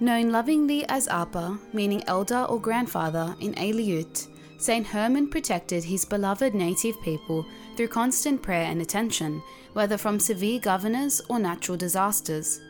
Known 0.00 0.30
lovingly 0.30 0.84
as 0.90 1.08
Apa, 1.08 1.58
meaning 1.72 2.04
elder 2.06 2.44
or 2.50 2.60
grandfather 2.60 3.34
in 3.40 3.54
Aleut, 3.54 4.28
St. 4.58 4.86
Herman 4.86 5.30
protected 5.30 5.82
his 5.82 6.04
beloved 6.04 6.54
native 6.54 7.00
people 7.00 7.46
through 7.74 7.88
constant 7.88 8.42
prayer 8.42 8.66
and 8.66 8.82
attention, 8.82 9.42
whether 9.72 9.96
from 9.96 10.20
severe 10.20 10.60
governors 10.60 11.22
or 11.30 11.38
natural 11.38 11.78
disasters. 11.78 12.60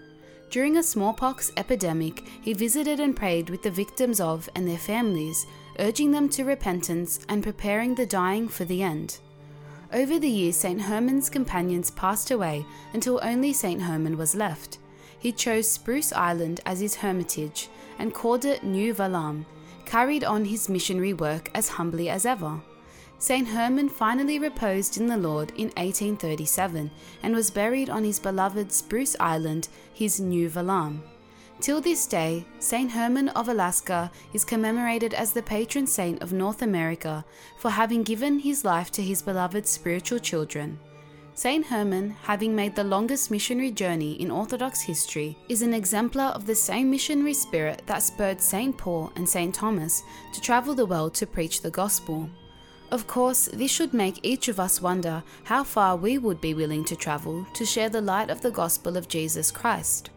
During 0.50 0.76
a 0.76 0.82
smallpox 0.82 1.50
epidemic, 1.56 2.22
he 2.40 2.52
visited 2.52 3.00
and 3.00 3.16
prayed 3.16 3.50
with 3.50 3.62
the 3.62 3.70
victims 3.70 4.20
of 4.20 4.48
and 4.54 4.68
their 4.68 4.78
families, 4.78 5.46
urging 5.78 6.12
them 6.12 6.28
to 6.30 6.44
repentance 6.44 7.20
and 7.28 7.42
preparing 7.42 7.94
the 7.94 8.06
dying 8.06 8.48
for 8.48 8.64
the 8.64 8.82
end. 8.82 9.18
Over 9.92 10.18
the 10.18 10.28
years, 10.28 10.56
St. 10.56 10.82
Herman's 10.82 11.30
companions 11.30 11.90
passed 11.90 12.30
away 12.30 12.64
until 12.92 13.20
only 13.22 13.52
St. 13.52 13.82
Herman 13.82 14.16
was 14.16 14.34
left. 14.34 14.78
He 15.18 15.32
chose 15.32 15.70
Spruce 15.70 16.12
Island 16.12 16.60
as 16.66 16.80
his 16.80 16.96
hermitage 16.96 17.68
and 17.98 18.12
called 18.12 18.44
it 18.44 18.62
New 18.62 18.92
Valaam, 18.92 19.46
carried 19.84 20.24
on 20.24 20.44
his 20.44 20.68
missionary 20.68 21.12
work 21.14 21.50
as 21.54 21.68
humbly 21.68 22.08
as 22.08 22.26
ever. 22.26 22.60
St. 23.24 23.48
Herman 23.48 23.88
finally 23.88 24.38
reposed 24.38 24.98
in 24.98 25.06
the 25.06 25.16
Lord 25.16 25.48
in 25.52 25.68
1837 25.78 26.90
and 27.22 27.34
was 27.34 27.50
buried 27.50 27.88
on 27.88 28.04
his 28.04 28.18
beloved 28.18 28.70
Spruce 28.70 29.16
Island, 29.18 29.68
his 29.94 30.20
New 30.20 30.50
Valaam. 30.50 31.00
Till 31.58 31.80
this 31.80 32.06
day, 32.06 32.44
St. 32.58 32.90
Herman 32.90 33.30
of 33.30 33.48
Alaska 33.48 34.12
is 34.34 34.44
commemorated 34.44 35.14
as 35.14 35.32
the 35.32 35.40
patron 35.40 35.86
saint 35.86 36.20
of 36.20 36.34
North 36.34 36.60
America 36.60 37.24
for 37.56 37.70
having 37.70 38.02
given 38.02 38.40
his 38.40 38.62
life 38.62 38.90
to 38.90 39.00
his 39.00 39.22
beloved 39.22 39.66
spiritual 39.66 40.18
children. 40.18 40.78
St. 41.32 41.64
Herman, 41.64 42.10
having 42.24 42.54
made 42.54 42.76
the 42.76 42.84
longest 42.84 43.30
missionary 43.30 43.70
journey 43.70 44.20
in 44.20 44.30
Orthodox 44.30 44.82
history, 44.82 45.38
is 45.48 45.62
an 45.62 45.72
exemplar 45.72 46.26
of 46.34 46.44
the 46.44 46.54
same 46.54 46.90
missionary 46.90 47.32
spirit 47.32 47.80
that 47.86 48.02
spurred 48.02 48.42
St. 48.42 48.76
Paul 48.76 49.10
and 49.16 49.26
St. 49.26 49.54
Thomas 49.54 50.02
to 50.34 50.42
travel 50.42 50.74
the 50.74 50.84
world 50.84 51.14
to 51.14 51.26
preach 51.26 51.62
the 51.62 51.70
gospel. 51.70 52.28
Of 52.94 53.08
course, 53.08 53.48
this 53.52 53.72
should 53.72 53.92
make 53.92 54.20
each 54.22 54.46
of 54.46 54.60
us 54.60 54.80
wonder 54.80 55.24
how 55.42 55.64
far 55.64 55.96
we 55.96 56.16
would 56.16 56.40
be 56.40 56.54
willing 56.54 56.84
to 56.84 56.94
travel 56.94 57.44
to 57.54 57.66
share 57.66 57.88
the 57.88 58.00
light 58.00 58.30
of 58.30 58.40
the 58.40 58.52
gospel 58.52 58.96
of 58.96 59.08
Jesus 59.08 59.50
Christ. 59.50 60.10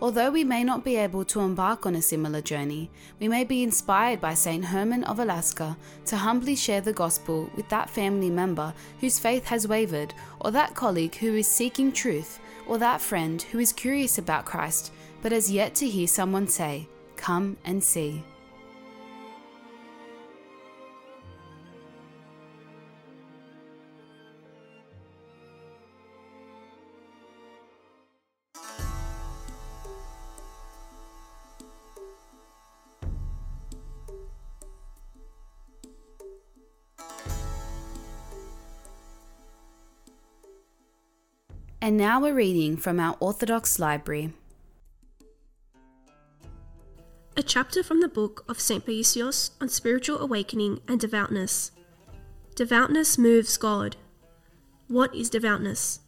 Although 0.00 0.30
we 0.30 0.42
may 0.42 0.64
not 0.64 0.86
be 0.86 0.96
able 0.96 1.26
to 1.26 1.40
embark 1.40 1.84
on 1.84 1.94
a 1.96 2.00
similar 2.00 2.40
journey, 2.40 2.90
we 3.20 3.28
may 3.28 3.44
be 3.44 3.62
inspired 3.62 4.22
by 4.22 4.32
St. 4.32 4.64
Herman 4.64 5.04
of 5.04 5.18
Alaska 5.18 5.76
to 6.06 6.16
humbly 6.16 6.56
share 6.56 6.80
the 6.80 6.94
gospel 6.94 7.50
with 7.56 7.68
that 7.68 7.90
family 7.90 8.30
member 8.30 8.72
whose 9.00 9.18
faith 9.18 9.44
has 9.44 9.68
wavered, 9.68 10.14
or 10.40 10.50
that 10.50 10.74
colleague 10.74 11.16
who 11.16 11.34
is 11.34 11.46
seeking 11.46 11.92
truth, 11.92 12.40
or 12.66 12.78
that 12.78 13.02
friend 13.02 13.42
who 13.42 13.58
is 13.58 13.70
curious 13.70 14.16
about 14.16 14.46
Christ 14.46 14.92
but 15.20 15.32
has 15.32 15.50
yet 15.50 15.74
to 15.74 15.86
hear 15.86 16.06
someone 16.06 16.48
say, 16.48 16.88
Come 17.16 17.58
and 17.66 17.84
see. 17.84 18.24
And 41.84 41.98
now 41.98 42.18
we're 42.18 42.32
reading 42.32 42.78
from 42.78 42.98
our 42.98 43.14
Orthodox 43.20 43.78
Library. 43.78 44.32
A 47.36 47.42
chapter 47.42 47.82
from 47.82 48.00
the 48.00 48.08
book 48.08 48.42
of 48.48 48.58
St. 48.58 48.86
Paisios 48.86 49.50
on 49.60 49.68
spiritual 49.68 50.18
awakening 50.18 50.80
and 50.88 50.98
devoutness. 50.98 51.72
Devoutness 52.54 53.18
moves 53.18 53.58
God. 53.58 53.96
What 54.88 55.14
is 55.14 55.28
devoutness? 55.28 56.00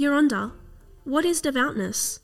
Geronda, 0.00 0.52
what 1.04 1.26
is 1.26 1.42
devoutness? 1.42 2.20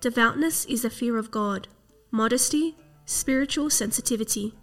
Devoutness 0.00 0.64
is 0.66 0.82
the 0.82 0.90
fear 0.90 1.18
of 1.18 1.32
God, 1.32 1.66
modesty, 2.12 2.76
spiritual 3.04 3.68
sensitivity. 3.68 4.54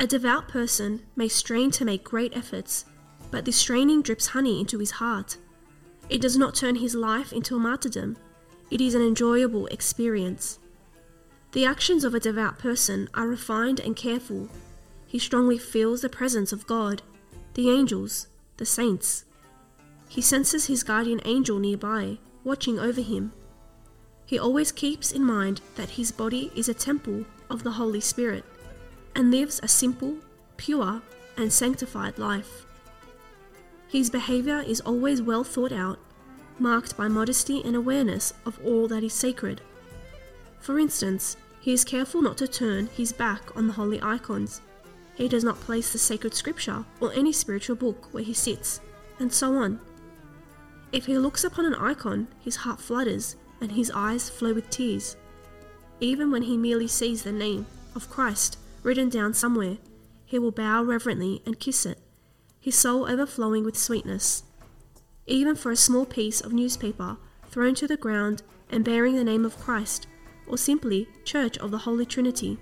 A 0.00 0.08
devout 0.08 0.48
person 0.48 1.02
may 1.14 1.28
strain 1.28 1.70
to 1.70 1.84
make 1.84 2.02
great 2.02 2.36
efforts, 2.36 2.86
but 3.30 3.44
this 3.44 3.54
straining 3.54 4.02
drips 4.02 4.26
honey 4.26 4.58
into 4.58 4.80
his 4.80 4.90
heart. 4.90 5.36
It 6.08 6.20
does 6.20 6.36
not 6.36 6.54
turn 6.54 6.76
his 6.76 6.94
life 6.94 7.32
into 7.32 7.56
a 7.56 7.58
martyrdom, 7.58 8.16
it 8.70 8.80
is 8.80 8.94
an 8.94 9.02
enjoyable 9.02 9.66
experience. 9.66 10.58
The 11.52 11.66
actions 11.66 12.04
of 12.04 12.14
a 12.14 12.20
devout 12.20 12.58
person 12.58 13.08
are 13.12 13.28
refined 13.28 13.80
and 13.80 13.94
careful. 13.94 14.48
He 15.06 15.18
strongly 15.18 15.58
feels 15.58 16.00
the 16.00 16.08
presence 16.08 16.52
of 16.52 16.66
God, 16.66 17.02
the 17.54 17.68
angels, 17.68 18.28
the 18.56 18.64
saints. 18.64 19.24
He 20.08 20.22
senses 20.22 20.66
his 20.66 20.82
guardian 20.82 21.20
angel 21.26 21.58
nearby, 21.58 22.18
watching 22.44 22.78
over 22.78 23.02
him. 23.02 23.32
He 24.24 24.38
always 24.38 24.72
keeps 24.72 25.12
in 25.12 25.24
mind 25.24 25.60
that 25.76 25.90
his 25.90 26.10
body 26.10 26.50
is 26.56 26.68
a 26.68 26.74
temple 26.74 27.26
of 27.50 27.62
the 27.62 27.72
Holy 27.72 28.00
Spirit 28.00 28.44
and 29.14 29.30
lives 29.30 29.60
a 29.62 29.68
simple, 29.68 30.16
pure, 30.56 31.02
and 31.36 31.52
sanctified 31.52 32.18
life. 32.18 32.64
His 33.92 34.08
behavior 34.08 34.64
is 34.66 34.80
always 34.80 35.20
well 35.20 35.44
thought 35.44 35.70
out, 35.70 35.98
marked 36.58 36.96
by 36.96 37.08
modesty 37.08 37.62
and 37.62 37.76
awareness 37.76 38.32
of 38.46 38.58
all 38.64 38.88
that 38.88 39.04
is 39.04 39.12
sacred. 39.12 39.60
For 40.60 40.78
instance, 40.78 41.36
he 41.60 41.74
is 41.74 41.84
careful 41.84 42.22
not 42.22 42.38
to 42.38 42.48
turn 42.48 42.86
his 42.96 43.12
back 43.12 43.54
on 43.54 43.66
the 43.66 43.74
holy 43.74 44.00
icons. 44.00 44.62
He 45.14 45.28
does 45.28 45.44
not 45.44 45.60
place 45.60 45.92
the 45.92 45.98
sacred 45.98 46.32
scripture 46.32 46.86
or 47.02 47.12
any 47.12 47.34
spiritual 47.34 47.76
book 47.76 48.08
where 48.12 48.24
he 48.24 48.32
sits, 48.32 48.80
and 49.18 49.30
so 49.30 49.56
on. 49.56 49.78
If 50.90 51.04
he 51.04 51.18
looks 51.18 51.44
upon 51.44 51.66
an 51.66 51.74
icon, 51.74 52.28
his 52.40 52.56
heart 52.56 52.80
flutters 52.80 53.36
and 53.60 53.72
his 53.72 53.92
eyes 53.94 54.30
flow 54.30 54.54
with 54.54 54.70
tears. 54.70 55.18
Even 56.00 56.30
when 56.30 56.44
he 56.44 56.56
merely 56.56 56.88
sees 56.88 57.24
the 57.24 57.30
name 57.30 57.66
of 57.94 58.08
Christ 58.08 58.56
written 58.82 59.10
down 59.10 59.34
somewhere, 59.34 59.76
he 60.24 60.38
will 60.38 60.50
bow 60.50 60.82
reverently 60.82 61.42
and 61.44 61.60
kiss 61.60 61.84
it, 61.84 61.98
his 62.62 62.76
soul 62.76 63.10
overflowing 63.10 63.64
with 63.64 63.76
sweetness. 63.76 64.44
Even 65.26 65.56
for 65.56 65.72
a 65.72 65.76
small 65.76 66.06
piece 66.06 66.40
of 66.40 66.52
newspaper 66.52 67.16
thrown 67.48 67.74
to 67.74 67.88
the 67.88 67.96
ground 67.96 68.42
and 68.70 68.84
bearing 68.84 69.16
the 69.16 69.24
name 69.24 69.44
of 69.44 69.58
Christ, 69.58 70.06
or 70.46 70.56
simply 70.56 71.08
Church 71.24 71.58
of 71.58 71.72
the 71.72 71.78
Holy 71.78 72.06
Trinity, 72.06 72.58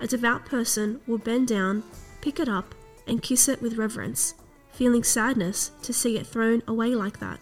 a 0.00 0.06
devout 0.06 0.46
person 0.46 1.00
will 1.08 1.18
bend 1.18 1.48
down, 1.48 1.82
pick 2.20 2.38
it 2.38 2.48
up, 2.48 2.76
and 3.08 3.22
kiss 3.22 3.48
it 3.48 3.60
with 3.60 3.76
reverence, 3.76 4.34
feeling 4.70 5.02
sadness 5.02 5.72
to 5.82 5.92
see 5.92 6.16
it 6.16 6.28
thrown 6.28 6.62
away 6.68 6.94
like 6.94 7.18
that. 7.18 7.40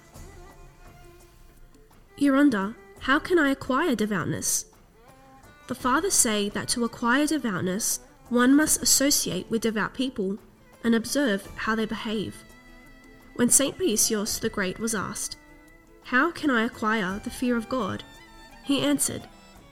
Geronda, 2.19 2.75
how 3.01 3.19
can 3.19 3.39
I 3.39 3.51
acquire 3.51 3.95
devoutness? 3.95 4.65
The 5.67 5.75
fathers 5.75 6.15
say 6.15 6.49
that 6.49 6.69
to 6.69 6.85
acquire 6.85 7.27
devoutness, 7.27 8.01
one 8.31 8.57
must 8.57 8.83
associate 8.83 9.51
with 9.51 9.61
devout 9.61 9.93
people 9.93 10.39
and 10.85 10.95
observe 10.95 11.47
how 11.57 11.75
they 11.75 11.87
behave. 11.87 12.45
When 13.35 13.49
St. 13.51 13.79
Paisios 13.79 14.40
the 14.40 14.49
Great 14.49 14.79
was 14.79 14.95
asked, 14.95 15.37
How 16.05 16.31
can 16.31 16.51
I 16.51 16.64
acquire 16.64 17.21
the 17.23 17.31
fear 17.31 17.57
of 17.57 17.68
God? 17.68 18.05
he 18.64 18.81
answered, 18.81 19.23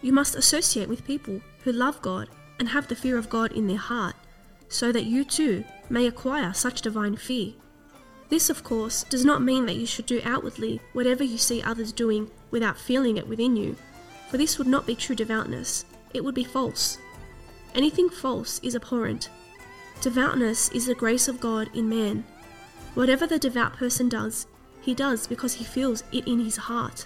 You 0.03 0.12
must 0.12 0.35
associate 0.35 0.88
with 0.88 1.05
people 1.07 1.40
who 1.64 1.73
love 1.73 2.01
God 2.03 2.29
and 2.59 2.68
have 2.68 2.88
the 2.88 2.96
fear 2.96 3.16
of 3.16 3.31
God 3.31 3.53
in 3.53 3.66
their 3.66 3.77
heart, 3.77 4.16
so 4.68 4.92
that 4.92 5.05
you 5.05 5.25
too 5.25 5.64
may 5.88 6.07
acquire 6.07 6.53
such 6.53 6.83
divine 6.83 7.16
fear. 7.16 7.53
This, 8.29 8.49
of 8.49 8.62
course, 8.62 9.05
does 9.05 9.25
not 9.25 9.42
mean 9.42 9.66
that 9.66 9.77
you 9.77 9.87
should 9.87 10.07
do 10.07 10.20
outwardly 10.25 10.81
whatever 10.92 11.25
you 11.25 11.37
see 11.37 11.62
others 11.62 11.92
doing 11.92 12.31
without 12.51 12.79
feeling 12.79 13.16
it 13.16 13.27
within 13.27 13.57
you, 13.57 13.77
for 14.31 14.38
this 14.38 14.57
would 14.57 14.68
not 14.68 14.87
be 14.87 14.94
true 14.94 15.16
devoutness. 15.16 15.85
it 16.14 16.25
would 16.25 16.35
be 16.35 16.44
false. 16.44 16.99
Anything 17.75 18.09
false 18.09 18.59
is 18.64 18.75
abhorrent. 18.75 19.29
Devoutness 20.01 20.71
is 20.71 20.87
the 20.87 20.95
grace 20.95 21.29
of 21.29 21.41
God 21.41 21.69
in 21.75 21.87
man. 21.87 22.25
Whatever 22.95 23.27
the 23.27 23.39
devout 23.39 23.75
person 23.75 24.09
does, 24.09 24.47
he 24.81 24.95
does 24.95 25.27
because 25.27 25.53
he 25.53 25.65
feels 25.65 26.05
it 26.11 26.27
in 26.27 26.41
his 26.41 26.57
heart. 26.57 27.05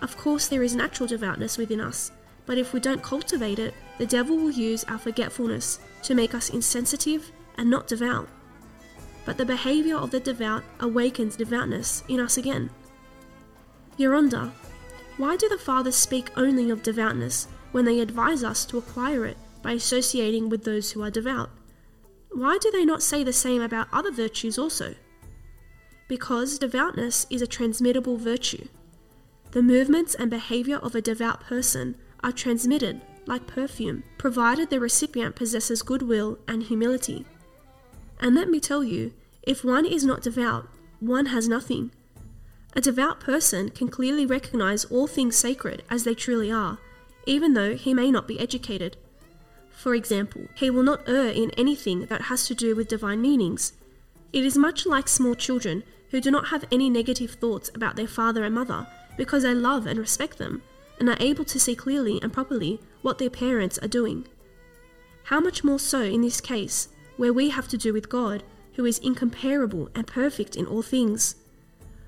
Of 0.00 0.16
course, 0.16 0.48
there 0.48 0.62
is 0.62 0.74
natural 0.74 1.06
devoutness 1.06 1.58
within 1.58 1.82
us, 1.82 2.10
but 2.46 2.56
if 2.56 2.72
we 2.72 2.80
don't 2.80 3.02
cultivate 3.02 3.58
it, 3.58 3.74
the 3.98 4.06
devil 4.06 4.38
will 4.38 4.50
use 4.50 4.84
our 4.84 4.96
forgetfulness 4.96 5.80
to 6.04 6.14
make 6.14 6.34
us 6.34 6.48
insensitive 6.48 7.30
and 7.58 7.68
not 7.68 7.88
devout. 7.88 8.28
But 9.26 9.36
the 9.36 9.44
behavior 9.44 9.96
of 9.96 10.10
the 10.10 10.20
devout 10.20 10.64
awakens 10.80 11.36
devoutness 11.36 12.04
in 12.08 12.20
us 12.20 12.38
again. 12.38 12.70
Geronda, 13.98 14.54
why 15.18 15.36
do 15.36 15.46
the 15.46 15.58
fathers 15.58 15.96
speak 15.96 16.30
only 16.38 16.70
of 16.70 16.82
devoutness 16.82 17.48
when 17.72 17.84
they 17.84 18.00
advise 18.00 18.42
us 18.42 18.64
to 18.64 18.78
acquire 18.78 19.26
it 19.26 19.36
by 19.62 19.72
associating 19.72 20.48
with 20.48 20.64
those 20.64 20.92
who 20.92 21.02
are 21.02 21.10
devout? 21.10 21.50
Why 22.38 22.56
do 22.56 22.70
they 22.70 22.84
not 22.84 23.02
say 23.02 23.24
the 23.24 23.32
same 23.32 23.60
about 23.60 23.88
other 23.92 24.12
virtues 24.12 24.60
also? 24.60 24.94
Because 26.06 26.56
devoutness 26.56 27.26
is 27.30 27.42
a 27.42 27.48
transmittable 27.48 28.16
virtue. 28.16 28.68
The 29.50 29.60
movements 29.60 30.14
and 30.14 30.30
behavior 30.30 30.76
of 30.76 30.94
a 30.94 31.00
devout 31.00 31.40
person 31.40 31.96
are 32.22 32.30
transmitted 32.30 33.00
like 33.26 33.48
perfume, 33.48 34.04
provided 34.18 34.70
the 34.70 34.78
recipient 34.78 35.34
possesses 35.34 35.82
goodwill 35.82 36.38
and 36.46 36.62
humility. 36.62 37.26
And 38.20 38.36
let 38.36 38.48
me 38.48 38.60
tell 38.60 38.84
you, 38.84 39.12
if 39.42 39.64
one 39.64 39.84
is 39.84 40.04
not 40.04 40.22
devout, 40.22 40.68
one 41.00 41.26
has 41.26 41.48
nothing. 41.48 41.90
A 42.76 42.80
devout 42.80 43.18
person 43.18 43.68
can 43.70 43.88
clearly 43.88 44.24
recognize 44.24 44.84
all 44.84 45.08
things 45.08 45.34
sacred 45.34 45.82
as 45.90 46.04
they 46.04 46.14
truly 46.14 46.52
are, 46.52 46.78
even 47.26 47.54
though 47.54 47.74
he 47.74 47.92
may 47.92 48.12
not 48.12 48.28
be 48.28 48.38
educated. 48.38 48.96
For 49.78 49.94
example, 49.94 50.48
he 50.56 50.70
will 50.70 50.82
not 50.82 51.08
err 51.08 51.28
in 51.28 51.52
anything 51.52 52.06
that 52.06 52.22
has 52.22 52.48
to 52.48 52.54
do 52.54 52.74
with 52.74 52.88
divine 52.88 53.22
meanings. 53.22 53.74
It 54.32 54.44
is 54.44 54.58
much 54.58 54.86
like 54.86 55.06
small 55.06 55.36
children 55.36 55.84
who 56.10 56.20
do 56.20 56.32
not 56.32 56.48
have 56.48 56.64
any 56.72 56.90
negative 56.90 57.30
thoughts 57.34 57.70
about 57.76 57.94
their 57.94 58.08
father 58.08 58.42
and 58.42 58.52
mother 58.52 58.88
because 59.16 59.44
they 59.44 59.54
love 59.54 59.86
and 59.86 59.96
respect 59.96 60.38
them 60.38 60.62
and 60.98 61.08
are 61.08 61.16
able 61.20 61.44
to 61.44 61.60
see 61.60 61.76
clearly 61.76 62.18
and 62.20 62.32
properly 62.32 62.80
what 63.02 63.18
their 63.18 63.30
parents 63.30 63.78
are 63.78 63.86
doing. 63.86 64.26
How 65.26 65.38
much 65.38 65.62
more 65.62 65.78
so 65.78 66.02
in 66.02 66.22
this 66.22 66.40
case, 66.40 66.88
where 67.16 67.32
we 67.32 67.50
have 67.50 67.68
to 67.68 67.78
do 67.78 67.92
with 67.92 68.08
God, 68.08 68.42
who 68.74 68.84
is 68.84 68.98
incomparable 68.98 69.90
and 69.94 70.08
perfect 70.08 70.56
in 70.56 70.66
all 70.66 70.82
things? 70.82 71.36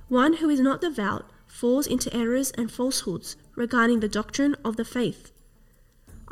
One 0.08 0.32
who 0.38 0.50
is 0.50 0.58
not 0.58 0.80
devout 0.80 1.30
falls 1.46 1.86
into 1.86 2.12
errors 2.12 2.50
and 2.50 2.68
falsehoods 2.68 3.36
regarding 3.54 4.00
the 4.00 4.08
doctrine 4.08 4.56
of 4.64 4.76
the 4.76 4.84
faith. 4.84 5.30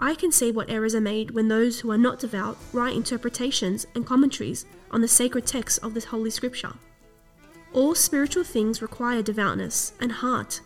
I 0.00 0.14
can 0.14 0.30
see 0.30 0.52
what 0.52 0.70
errors 0.70 0.94
are 0.94 1.00
made 1.00 1.32
when 1.32 1.48
those 1.48 1.80
who 1.80 1.90
are 1.90 1.98
not 1.98 2.20
devout 2.20 2.56
write 2.72 2.94
interpretations 2.94 3.87
and 3.96 4.06
commentaries 4.06 4.64
on 4.92 5.00
the 5.00 5.08
sacred 5.08 5.44
texts 5.44 5.78
of 5.78 5.94
the 5.94 6.00
Holy 6.00 6.30
Scripture. 6.30 6.74
All 7.72 7.94
spiritual 7.94 8.44
things 8.44 8.80
require 8.80 9.22
devoutness 9.22 9.92
and 10.00 10.12
heart. 10.12 10.61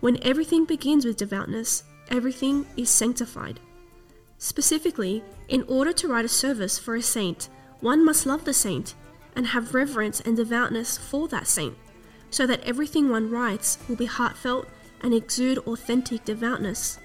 When 0.00 0.22
everything 0.22 0.66
begins 0.66 1.06
with 1.06 1.16
devoutness, 1.16 1.84
everything 2.10 2.66
is 2.76 2.90
sanctified. 2.90 3.60
Specifically, 4.36 5.24
in 5.48 5.64
order 5.66 5.92
to 5.94 6.08
write 6.08 6.24
a 6.24 6.28
service 6.28 6.78
for 6.78 6.94
a 6.94 7.02
saint, 7.02 7.48
one 7.80 8.04
must 8.04 8.26
love 8.26 8.44
the 8.44 8.54
saint 8.54 8.94
and 9.34 9.48
have 9.48 9.74
reverence 9.74 10.20
and 10.20 10.36
devoutness 10.36 10.98
for 10.98 11.28
that 11.28 11.46
saint, 11.46 11.76
so 12.30 12.46
that 12.46 12.62
everything 12.62 13.08
one 13.08 13.30
writes 13.30 13.78
will 13.88 13.96
be 13.96 14.06
heartfelt 14.06 14.66
and 15.00 15.14
exude 15.14 15.58
authentic 15.58 16.24
devoutness. 16.24 16.98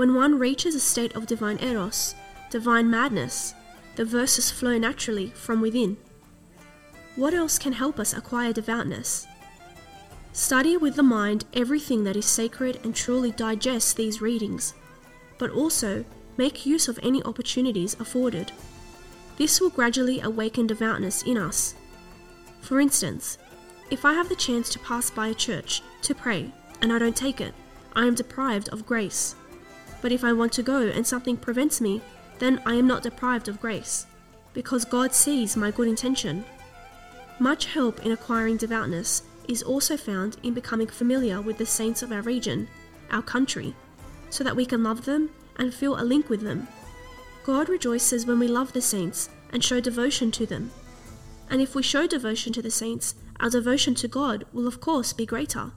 When 0.00 0.14
one 0.14 0.38
reaches 0.38 0.74
a 0.74 0.80
state 0.80 1.14
of 1.14 1.26
divine 1.26 1.58
eros, 1.58 2.14
divine 2.48 2.88
madness, 2.88 3.52
the 3.96 4.04
verses 4.06 4.50
flow 4.50 4.78
naturally 4.78 5.26
from 5.26 5.60
within. 5.60 5.98
What 7.16 7.34
else 7.34 7.58
can 7.58 7.74
help 7.74 8.00
us 8.00 8.14
acquire 8.14 8.54
devoutness? 8.54 9.26
Study 10.32 10.78
with 10.78 10.96
the 10.96 11.02
mind 11.02 11.44
everything 11.52 12.04
that 12.04 12.16
is 12.16 12.24
sacred 12.24 12.80
and 12.82 12.94
truly 12.94 13.30
digest 13.30 13.98
these 13.98 14.22
readings, 14.22 14.72
but 15.36 15.50
also 15.50 16.06
make 16.38 16.64
use 16.64 16.88
of 16.88 16.98
any 17.02 17.22
opportunities 17.24 17.94
afforded. 18.00 18.52
This 19.36 19.60
will 19.60 19.68
gradually 19.68 20.20
awaken 20.22 20.66
devoutness 20.66 21.24
in 21.24 21.36
us. 21.36 21.74
For 22.62 22.80
instance, 22.80 23.36
if 23.90 24.06
I 24.06 24.14
have 24.14 24.30
the 24.30 24.34
chance 24.34 24.70
to 24.70 24.78
pass 24.78 25.10
by 25.10 25.28
a 25.28 25.34
church 25.34 25.82
to 26.00 26.14
pray 26.14 26.50
and 26.80 26.90
I 26.90 26.98
don't 26.98 27.14
take 27.14 27.42
it, 27.42 27.52
I 27.94 28.06
am 28.06 28.14
deprived 28.14 28.70
of 28.70 28.86
grace. 28.86 29.36
But 30.00 30.12
if 30.12 30.24
I 30.24 30.32
want 30.32 30.52
to 30.54 30.62
go 30.62 30.82
and 30.82 31.06
something 31.06 31.36
prevents 31.36 31.80
me, 31.80 32.00
then 32.38 32.60
I 32.64 32.74
am 32.74 32.86
not 32.86 33.02
deprived 33.02 33.48
of 33.48 33.60
grace, 33.60 34.06
because 34.54 34.84
God 34.84 35.14
sees 35.14 35.56
my 35.56 35.70
good 35.70 35.88
intention. 35.88 36.44
Much 37.38 37.66
help 37.66 38.04
in 38.04 38.12
acquiring 38.12 38.56
devoutness 38.56 39.22
is 39.48 39.62
also 39.62 39.96
found 39.96 40.36
in 40.42 40.54
becoming 40.54 40.86
familiar 40.86 41.40
with 41.40 41.58
the 41.58 41.66
saints 41.66 42.02
of 42.02 42.12
our 42.12 42.22
region, 42.22 42.68
our 43.10 43.22
country, 43.22 43.74
so 44.30 44.44
that 44.44 44.56
we 44.56 44.64
can 44.64 44.82
love 44.82 45.04
them 45.04 45.30
and 45.56 45.74
feel 45.74 46.00
a 46.00 46.04
link 46.04 46.30
with 46.30 46.40
them. 46.42 46.68
God 47.44 47.68
rejoices 47.68 48.26
when 48.26 48.38
we 48.38 48.48
love 48.48 48.72
the 48.72 48.80
saints 48.80 49.28
and 49.52 49.64
show 49.64 49.80
devotion 49.80 50.30
to 50.32 50.46
them. 50.46 50.70
And 51.50 51.60
if 51.60 51.74
we 51.74 51.82
show 51.82 52.06
devotion 52.06 52.52
to 52.52 52.62
the 52.62 52.70
saints, 52.70 53.16
our 53.40 53.50
devotion 53.50 53.94
to 53.96 54.08
God 54.08 54.44
will 54.52 54.68
of 54.68 54.80
course 54.80 55.12
be 55.12 55.26
greater. 55.26 55.72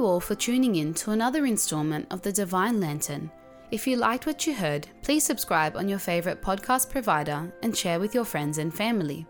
You 0.00 0.06
all 0.06 0.18
for 0.18 0.34
tuning 0.34 0.76
in 0.76 0.94
to 0.94 1.10
another 1.10 1.44
installment 1.44 2.06
of 2.10 2.22
the 2.22 2.32
Divine 2.32 2.80
Lantern. 2.80 3.30
If 3.70 3.86
you 3.86 3.96
liked 3.96 4.24
what 4.24 4.46
you 4.46 4.54
heard, 4.54 4.88
please 5.02 5.24
subscribe 5.24 5.76
on 5.76 5.90
your 5.90 5.98
favorite 5.98 6.40
podcast 6.40 6.88
provider 6.88 7.52
and 7.62 7.76
share 7.76 8.00
with 8.00 8.14
your 8.14 8.24
friends 8.24 8.56
and 8.56 8.74
family. 8.74 9.26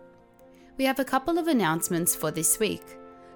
We 0.77 0.85
have 0.85 0.99
a 0.99 1.03
couple 1.03 1.37
of 1.37 1.49
announcements 1.49 2.15
for 2.15 2.31
this 2.31 2.57
week. 2.57 2.83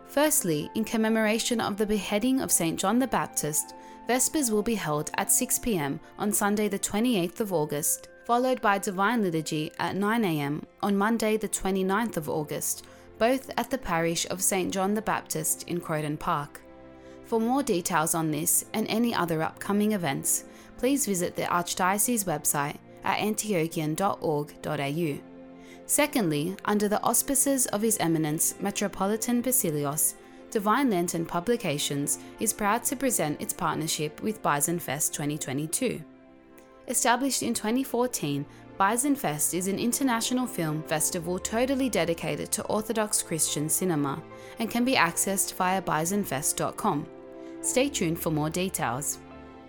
Firstly, 0.08 0.70
in 0.76 0.86
commemoration 0.86 1.60
of 1.60 1.76
the 1.76 1.86
beheading 1.86 2.40
of 2.40 2.54
St. 2.54 2.80
John 2.80 3.00
the 3.00 3.08
Baptist, 3.08 3.76
Vespers 4.08 4.50
will 4.50 4.64
be 4.64 4.76
held 4.76 5.12
at 5.18 5.30
6 5.30 5.60
pm 5.60 6.00
on 6.18 6.32
Sunday, 6.32 6.70
the 6.70 6.80
28th 6.80 7.42
of 7.42 7.52
August, 7.52 8.08
followed 8.24 8.62
by 8.62 8.78
Divine 8.78 9.22
Liturgy 9.22 9.74
at 9.78 9.98
9 9.98 10.24
am 10.24 10.66
on 10.82 10.96
Monday, 10.96 11.36
the 11.36 11.50
29th 11.50 12.16
of 12.16 12.30
August, 12.30 12.86
both 13.20 13.52
at 13.58 13.70
the 13.70 13.78
parish 13.78 14.26
of 14.30 14.42
St. 14.42 14.74
John 14.74 14.94
the 14.94 15.02
Baptist 15.02 15.64
in 15.64 15.82
Croydon 15.82 16.16
Park. 16.16 16.62
For 17.26 17.40
more 17.40 17.64
details 17.64 18.14
on 18.14 18.32
this 18.32 18.66
and 18.74 18.86
any 18.88 19.14
other 19.14 19.42
upcoming 19.42 19.94
events, 19.94 20.46
please 20.78 21.06
visit 21.06 21.36
the 21.36 21.44
Archdiocese 21.44 22.26
website 22.26 22.78
at 23.04 23.20
antiochian.org.au. 23.20 25.22
Secondly, 25.88 26.56
under 26.66 26.88
the 26.88 27.02
auspices 27.04 27.68
of 27.68 27.82
His 27.82 27.98
Eminence 28.00 28.56
Metropolitan 28.60 29.44
Basilios, 29.44 30.16
Divine 30.52 30.90
Lantern 30.90 31.26
Publications 31.26 32.20
is 32.40 32.54
proud 32.54 32.84
to 32.86 32.96
present 32.96 33.42
its 33.42 33.54
partnership 33.54 34.22
with 34.22 34.42
Bison 34.42 34.80
Fest 34.80 35.14
2022. 35.14 36.02
Established 36.88 37.44
in 37.44 37.54
2014, 37.54 38.46
Bison 38.78 39.16
Fest 39.16 39.54
is 39.54 39.68
an 39.68 39.80
international 39.80 40.46
film 40.46 40.84
festival 40.84 41.40
totally 41.40 41.90
dedicated 41.90 42.52
to 42.52 42.64
Orthodox 42.66 43.22
Christian 43.22 43.70
cinema 43.70 44.22
and 44.60 44.70
can 44.70 44.86
be 44.86 44.96
accessed 44.96 45.54
via 45.56 45.82
bisonfest.com. 45.82 47.08
Stay 47.66 47.90
tuned 47.90 48.20
for 48.20 48.30
more 48.30 48.52
details. 48.52 49.18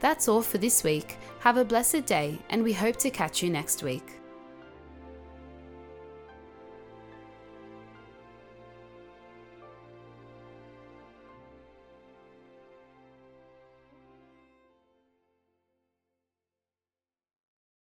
That's 0.01 0.29
all 0.29 0.43
for 0.43 0.59
this 0.59 0.85
week. 0.85 1.17
Have 1.41 1.57
a 1.57 1.65
blessed 1.65 2.05
day, 2.05 2.39
and 2.51 2.63
we 2.63 2.75
hope 2.75 2.97
to 2.97 3.11
catch 3.11 3.43
you 3.43 3.49
next 3.49 3.83
week. 3.83 4.21